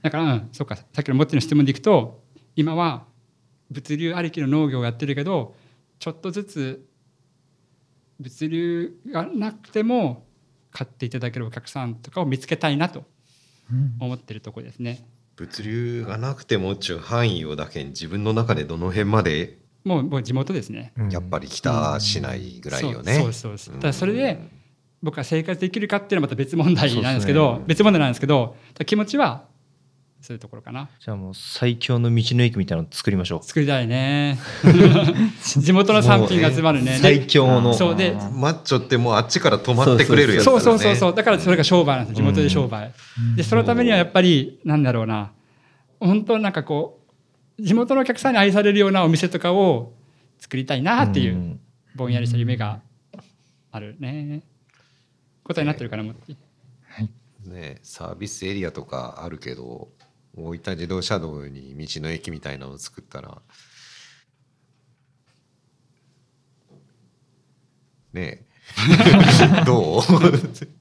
[0.02, 0.76] だから、うん、そうか。
[0.76, 2.24] さっきのもっちの質問でいくと
[2.56, 3.06] 今は
[3.72, 5.56] 物流ありきの農業をやってるけど
[6.00, 6.86] ちょっとずつ
[8.20, 10.26] 物流がなくても
[10.72, 13.04] 買っていただけるお客さんとかを見つけたいなと
[14.00, 15.06] 思ってるところですね。
[15.36, 20.94] 物流がなくてもっちゅう範囲をだけに自分の中でどの辺までもうもう地元ですね。
[21.12, 23.16] やっぱり北市内ぐらいよね。
[23.16, 23.80] そうそうです。
[23.80, 24.40] だそれで
[25.04, 29.46] 僕は生活できるかっていうのはまた別問題なんですけど、別問題なんですけど、気持ちは
[30.22, 30.90] そういうところかな。
[31.00, 33.44] じゃあもう最強の道の駅みたいなの作りましょう。
[33.44, 34.40] 作りたいね。
[35.44, 36.98] 地元の産品が集まるね。
[37.02, 37.74] 最強の。
[37.74, 41.16] そうで、マッチョってもうあっちから止まってくれるやつそうそうそうそう。
[41.16, 42.16] だからそれが商売なんです。
[42.16, 42.92] 地元で商売。
[43.36, 45.32] で、そのためにはやっぱりなんだろうな。
[46.00, 47.00] 本当なんかこ
[47.58, 49.94] う地元のお客さんに愛されるようなお店とかを
[50.40, 51.60] 作りたいなっていう
[51.96, 52.82] ぼんやりした夢が
[53.72, 54.44] あるね。
[55.44, 56.14] 答えになってるかな、も
[56.88, 57.10] はい
[57.48, 59.90] ね、サービスエリアとかあるけど
[60.38, 63.42] 大分自動車道に道の駅みたいなのを作ったら
[68.14, 68.46] ねえ。
[69.66, 70.02] どう？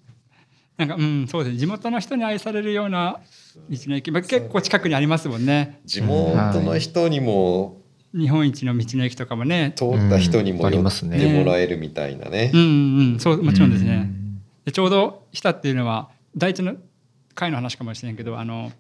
[0.77, 3.21] なんかうんそうです地元の人に愛されるような
[3.71, 5.81] 道の駅、まあ、結構近くにありますもんね。
[5.85, 7.81] 地元の人にも、
[8.13, 9.73] 日本一の道の駅とかもね。
[9.77, 12.51] 通った人にも寄ってもらえるみたいなね。
[12.53, 14.11] うんうんそうもちろんですね。
[14.65, 16.75] でちょうど日田っていうのは第一の
[17.35, 18.73] 会の話かもしれんけどあの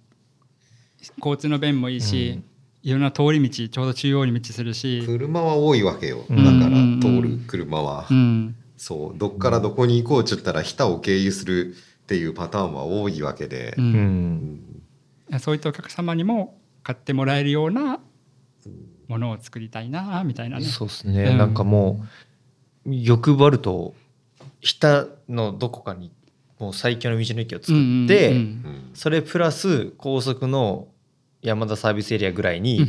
[1.18, 2.42] 交通の便もいいし、
[2.82, 5.02] いろんな通り道ちょうど中央に道するし。
[5.06, 6.24] 車は多いわけよ。
[6.28, 6.68] だから
[7.00, 9.18] 通る車は、うん、そう。
[9.18, 14.60] どっからどこに行こうっつったら日田を経由するっていうパターンは多いわけで、うん。
[15.40, 18.00] そういったお客様にも買ってもらえるような
[19.08, 20.64] ものを作りたいなみたいなね。
[20.64, 22.04] そうですね、うん、なんかも
[22.86, 23.94] う欲張ると
[24.60, 26.12] 日田のどこかに
[26.58, 30.88] もう最強の道の駅を作って、うんうんうん、それプラス高速の
[31.44, 32.88] 山田サービスエリアぐらいに、うん、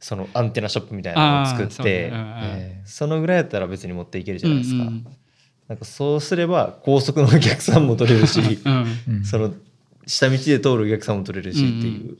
[0.00, 4.82] そのアンテナショップみたいなのを作ってそ,、えー、そのぐらいだったら別に持っていけるじゃないですか。
[4.82, 5.06] うんうん。
[5.68, 8.40] なんかそうすれば高速のお客さんも取れるし、
[9.08, 9.54] うん、 その
[10.06, 12.18] 下道で通るお客さんも取れるしっていう、うん、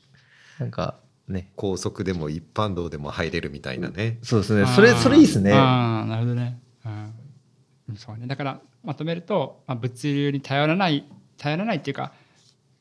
[0.60, 0.96] なんか
[1.28, 1.50] ね。
[1.56, 4.66] 高速でも一般道でも入れるみたいなね、そうですね。
[4.66, 5.52] それそれいいですね。
[5.52, 6.58] ああなるほどね、
[7.88, 8.26] うん、そうね。
[8.26, 11.04] だからまとめると、まあ、物流に頼らない
[11.36, 12.12] 頼らないっていうか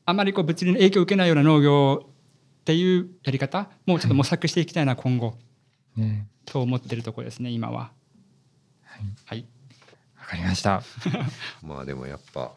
[0.06, 2.06] あまりこう物流に影響を受けないような農業
[2.64, 5.34] っていうやり方もうちょっと模索していきたいな、はい、今後、
[5.96, 7.90] ね、と思ってるところですね今は。
[8.84, 9.46] はい、はい。
[10.18, 10.82] わかりました。
[11.62, 12.52] まあでもやっぱ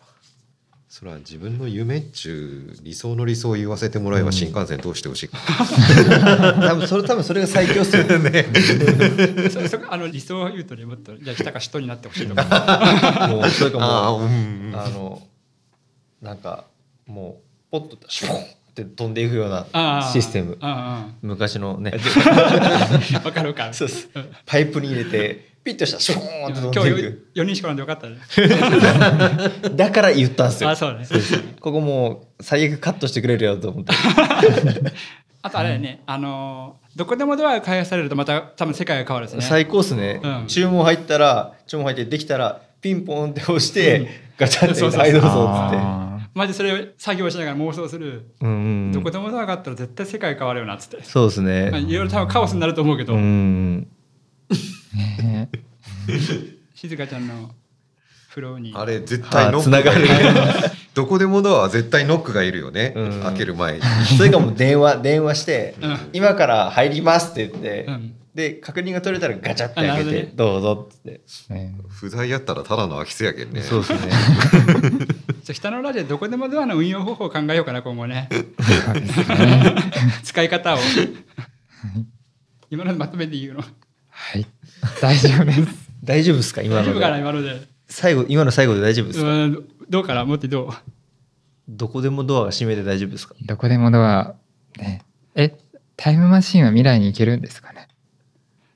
[0.87, 8.03] それは自分の夢っちゅう理想の理想を言わせてもらえば新幹線通してほしい、うん、多分それ多分それが最強っすよ。
[8.17, 8.45] ね。
[9.51, 13.27] そそあの理想を言うとねもっとじゃあ北か首都になってほしいとか。
[13.29, 15.21] もうそれかもうあ,、うん、あの
[16.21, 16.63] なんか
[17.05, 20.57] もうポッとシュポンって飛んでいくようなシステム。
[21.21, 21.93] 昔のね。
[23.23, 24.09] わかるかそうです。
[24.45, 28.17] パイプに入れてピッとしたシューンって今日4人しかなんでよかったね。
[29.75, 30.69] だから言ったんですよ。
[30.69, 31.05] あそうね。
[31.59, 33.93] ここもう最悪カットしてくれるよと思って。
[35.41, 39.41] あとあれね、あのどこでもドアが開発されるとまた多分世界が変わるですね。
[39.41, 44.07] 最高っすね、うん、注文入ったら注文入ってできたらピンポンって押して、うん、
[44.37, 45.27] ガチャって「はいどうぞ」
[45.67, 51.03] っつってマジそれ作業しながら妄想する、うんうん、どこでもドアがあったら絶対世界変わるよなっつって。
[51.03, 51.69] そうですね。
[51.79, 53.87] いろいろ多分カオスになると思うけど、うん。
[56.75, 57.49] 静香ちゃんの
[58.29, 58.71] フローに。
[58.75, 60.07] あれ絶対ノックがいる、
[60.93, 63.81] どこでもドアは絶対ノックがいるよね、うん、開ける前に。
[64.15, 71.21] それかも電話電話して、うん、今から入ります」って言って、うん、で確認が取れたらガチャって開けて「どうぞ」っつって、
[71.89, 73.61] 不在やったらただの空き巣やけんね。
[73.61, 73.99] そうですね
[75.47, 78.27] じゃ北のラジオどこでもドアの運用方法を考えようかな今後ね。
[80.21, 80.77] 使い方を。
[82.69, 83.63] 今のまとめて言うの。
[84.09, 84.45] はい。
[85.01, 85.89] 大丈夫です。
[86.03, 86.61] 大丈夫ですか？
[86.63, 87.61] 今の大丈夫かな今ので。
[87.87, 89.63] 最後今の最後で大丈夫ですか？
[89.89, 90.69] どうかなもってどう？
[91.69, 93.33] どこでもドアが閉めて大丈夫ですか？
[93.39, 94.35] どこでもドア
[94.77, 95.01] ね。
[95.33, 95.57] え
[95.95, 97.87] タイムマシンは未来に行けるんですかね？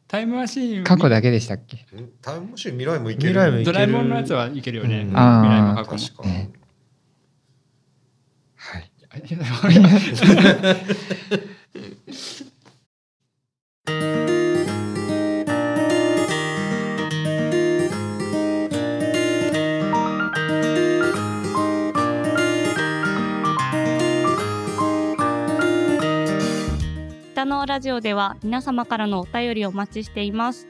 [0.07, 0.85] タイムマシン。
[0.85, 1.85] 過去だけでしたっけ？
[2.21, 3.33] タイムマシン未来もいける？
[3.33, 6.49] 未来もいけるドラえもんのやつはいけるよね、うん、未来も過去も、ね、はい
[27.33, 30.69] 北のラジオでは皆様からのお便りをお待ちしています。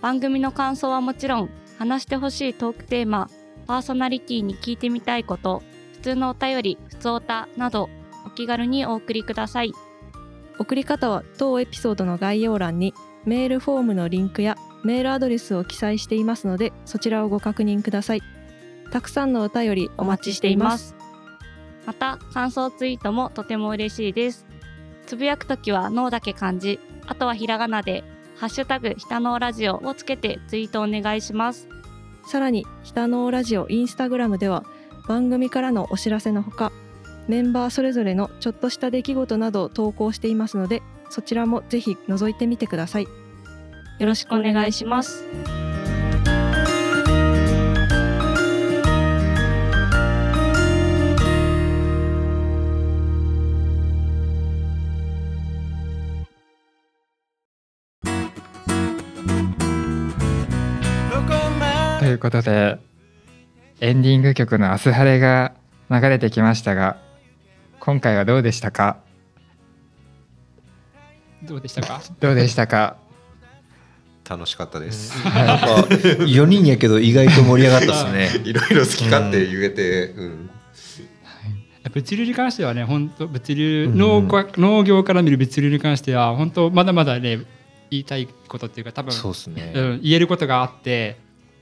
[0.00, 3.28] 番組の感想はもちろん話してほしいトークテーマ
[3.66, 5.62] パーソナリティに聞いてみたいこと
[6.02, 7.88] 通のお便り普通おたなど
[8.26, 9.72] お気軽にお送りください。
[10.58, 12.92] 送り方は当エピソードの概要欄に
[13.24, 18.20] メールフォームのリンクやメールアドレスを記載していますのでそちらをご確認ください。
[18.90, 20.94] たくさんのお便りお待ちしています。
[21.86, 24.46] また感想ツイートもとても嬉しいです。
[25.06, 28.04] つぶやくときは脳だけ漢字あとはひらがなで
[28.36, 31.68] ハッシュタグひたのラジオをつけてツイートお願いします。
[32.26, 34.64] さらに「北のラジオ」インスタグラムでは
[35.06, 36.72] 番組からのお知らせのほか
[37.28, 43.06] メンバーそれぞれのちょっとした出来事などを投稿していますのでそちらもぜひ覗いてみてください。
[43.98, 45.24] よろしくお願いします。
[62.00, 62.91] ということで
[63.84, 65.54] エンディング曲の「明日晴れ」が
[65.90, 66.98] 流れてきましたが
[67.80, 68.98] 今回はどうでしたか？
[71.42, 72.00] どうでしたか？
[72.20, 72.96] どうでしたか？
[74.28, 75.16] 楽しかったです。
[75.24, 78.42] なんか4人やけど意外と盛り上がったですね。
[78.48, 80.50] いろいろ好き勝手言えて、うん。
[81.92, 83.98] 物流に関してはね本当物流うん。
[83.98, 87.40] 農家農業から見る物流に関しては本当まだまだね
[87.90, 89.72] 言いたいことっていうか多分そうですね。
[89.74, 91.18] うん、言えることがあって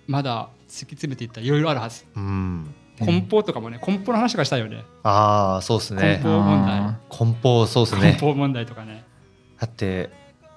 [0.06, 2.74] まだ突き詰めていったらいろいろあるはずうん。
[3.00, 6.20] 梱包とかもね梱包の話とかしたいよねああ、そうです梱ね。
[6.22, 8.18] 包問題あ梱包そうです梱ね。
[8.20, 9.04] 包問題とかね
[9.58, 10.10] だって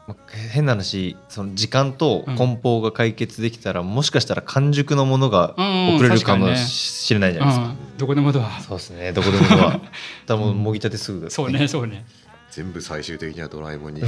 [0.08, 0.16] ま
[0.52, 7.68] 変な話その時間と梱包が解決できたら、もしかしたら完熟のものがうん送れるかもしれないじゃないですか。
[7.68, 9.14] うん、どこでもドアそうですね。
[9.14, 9.80] どこでもドア。
[10.28, 12.06] 多分もぎたてすぐです、そうねそうね
[12.52, 14.02] 全部最終的にはドラえもんに。
[14.02, 14.08] で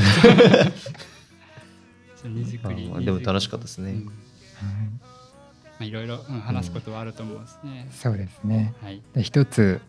[3.12, 4.12] も楽しかったですねうんま
[5.80, 8.74] あ、いろいろ、うん、話すことはあると思うんですね、そうですね。
[8.82, 9.02] はい。
[9.14, 9.82] で一つ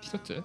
[0.00, 0.42] 一つ？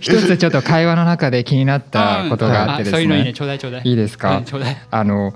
[0.00, 3.28] 一つちょっと会話の中で気になったことがあってですそういうのいいね。
[3.30, 3.82] ねちょうだいちょうだい。
[3.84, 4.38] いいですか？
[4.38, 4.76] うんちょうだい。
[4.90, 5.32] あの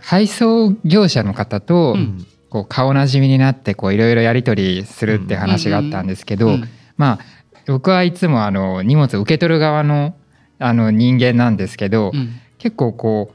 [0.00, 2.26] 配送業者の方と、うん。
[2.48, 6.68] こう顔なじみになってこういろいろやり取りするって話があったんですけど、うん。
[6.96, 7.35] まあ
[7.66, 10.14] 僕はいつもあの荷物を受け取る側の
[10.58, 12.40] あの人間なんですけど、うん。
[12.58, 13.34] 結構こ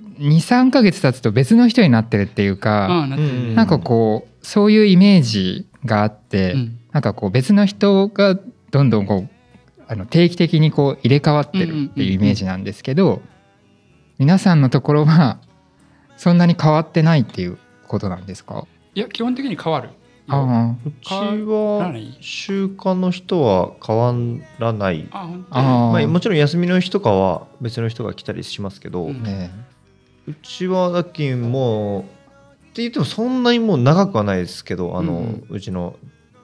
[0.00, 3.06] う23ヶ月経つと別の人になってるっていうか、
[3.54, 6.78] なんかこうそういうイメージがあって、うん。
[6.92, 8.38] なんかこう別の人が
[8.70, 13.22] どんどんこうあの定期的にこう入れ替わってるっていうイメージなんですけど、
[14.18, 15.38] 皆さんのところは
[16.16, 17.58] そんなに変わってないっていう
[17.88, 18.66] ことなんですか？
[18.94, 19.90] いや基本的に変わる
[20.34, 24.14] あうちは習慣の人は変わ
[24.58, 25.06] らない。
[25.10, 29.22] あまあ、ーもちろん休みの日とかは別の人が来たりしますけど、ううん。
[29.22, 29.50] ね
[30.42, 32.04] ちはだっきもうっ
[32.74, 35.96] て言ってもそんなにもう長くはないですけどあの、うんうちの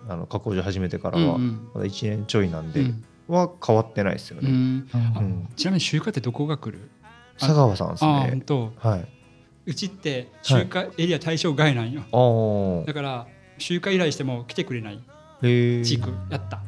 [0.08, 1.70] あの加工所始めてからは、うんうん。
[1.74, 3.04] まだ1年ちょいなんで、うん。
[3.28, 4.48] は変わってないですよね。
[4.48, 4.88] うん。
[4.92, 5.48] あうん。
[5.54, 6.90] ちなみに集荷ってどこが来る？
[7.38, 8.42] 佐川さんですああ本ね。
[8.44, 8.72] 当。
[8.78, 9.08] はい。
[9.66, 12.86] うちって集荷エリア対象外なんよ、ああ。
[12.86, 13.26] だから
[13.58, 15.00] 集荷依頼しても来てくれない。
[15.40, 16.60] 地区やった。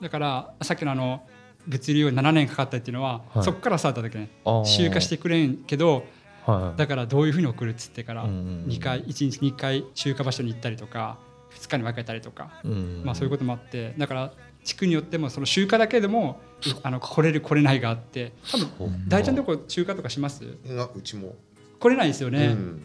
[0.00, 1.26] だからさっきのあの
[1.66, 3.44] 物流7年かかったっていうのは、はい。
[3.44, 4.30] そこからスタートだけね。
[4.64, 6.04] 集荷してくれんけど
[6.46, 6.78] はい。
[6.78, 8.64] だからどういうふうに送るっつってからうんうんうん。
[8.68, 11.18] 2回1日2回集荷場所に行ったりとか
[11.54, 14.32] 2日に分けたりとか、うんまあ、そういうこともあってだから
[14.62, 16.40] 地区によってもその集荷だけでも
[16.82, 20.44] あの来れる来れないがあって多分大ちゃんのとこ集荷とかします？
[20.78, 21.34] あうちも。
[21.78, 22.82] 来れないですよね、うん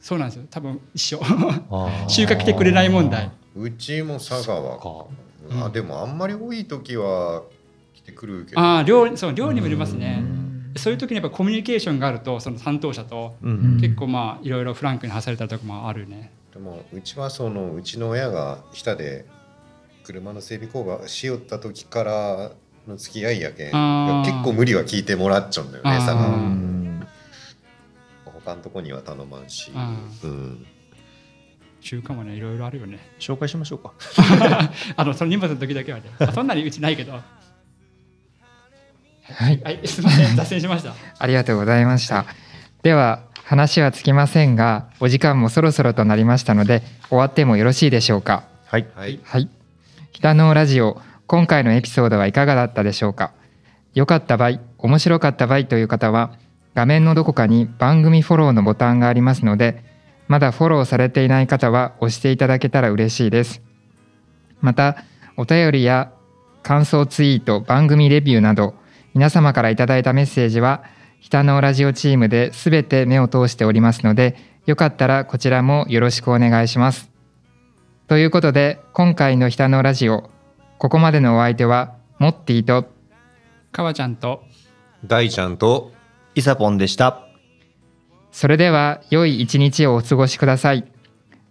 [0.00, 0.44] そうなんですよ。
[0.50, 1.20] 多分一緒。
[1.22, 2.08] あー。
[2.08, 3.30] 集荷来てくれない問題。
[3.56, 5.06] うちも佐川か。
[5.50, 5.64] うん。
[5.64, 7.42] あでもあんまり多い時は
[7.94, 8.60] 来てくるけど。
[8.60, 10.18] ああ量そう量にもよりますね。
[10.22, 10.72] うん。
[10.76, 13.78] そういう時にやっぱコミュニケーションがあるとその担当者とうん。
[13.80, 16.30] 結構まあいろいろフランクに話されたりとかもあるね。
[16.52, 19.26] でもうちはそのうちの親が下で
[20.04, 22.50] 車の整備工場しよった時から
[22.86, 23.72] の付き合いやけん。
[24.22, 26.77] 結構無理は聞いてもらっちゃうんだよね佐う川ん
[28.48, 29.94] 他のとこには頼まんし、あ
[30.24, 30.66] うん、
[31.82, 33.92] 中華もねいろいろあるよね紹介しましょうか。
[34.96, 37.22] あのその荷物の時だけはね あそんなにうちないけどは
[39.38, 42.24] はいいすいません脱線しましたありがとうございました。
[42.82, 48.44] では話はつきませんがお時間もそろそろとなりましたので終わってもよろしいでしょうか？
[48.66, 48.86] はい。
[48.94, 49.48] はいはい。
[50.12, 53.32] 北のラジオ今回のエピソードはいかがだったでしょうか？
[53.94, 56.30] 良かった場合、面白かった場合という方は
[56.78, 59.82] 画面のどこかに番組フォローのボタンがありますので、
[60.28, 63.62] まだフォローされていない方は押していただけたら嬉しいです。
[64.60, 65.02] また
[65.36, 66.12] お便りや
[66.62, 68.76] 感想ツイート番組レビューなど
[69.12, 70.84] 皆様からいただいたメッセージは
[71.20, 77.10] 北のラジオチームで全て目を通しておりますのでよかったらこちらもよろしくお願いします。
[78.06, 80.30] ということで今回の北のラジオ
[80.78, 82.86] ここまでのお相手はモッティと
[83.72, 84.44] かわちゃんと
[85.04, 85.97] 大ちゃんと
[86.34, 87.26] イサポンでした。
[88.30, 90.84] それでは良い一日をお過ごしください。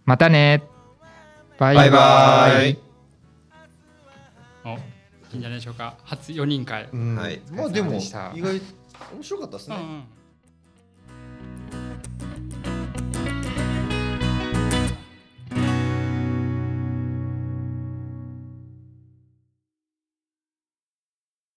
[0.05, 0.63] またね。
[1.57, 1.89] バイバイ。
[1.91, 2.77] バイ
[5.33, 5.97] いいんじゃないでしょうか。
[6.03, 7.41] 初4人会、はい。
[7.51, 8.61] まあでも意外
[9.13, 9.75] 面白かったですね。
[9.75, 10.03] うんうん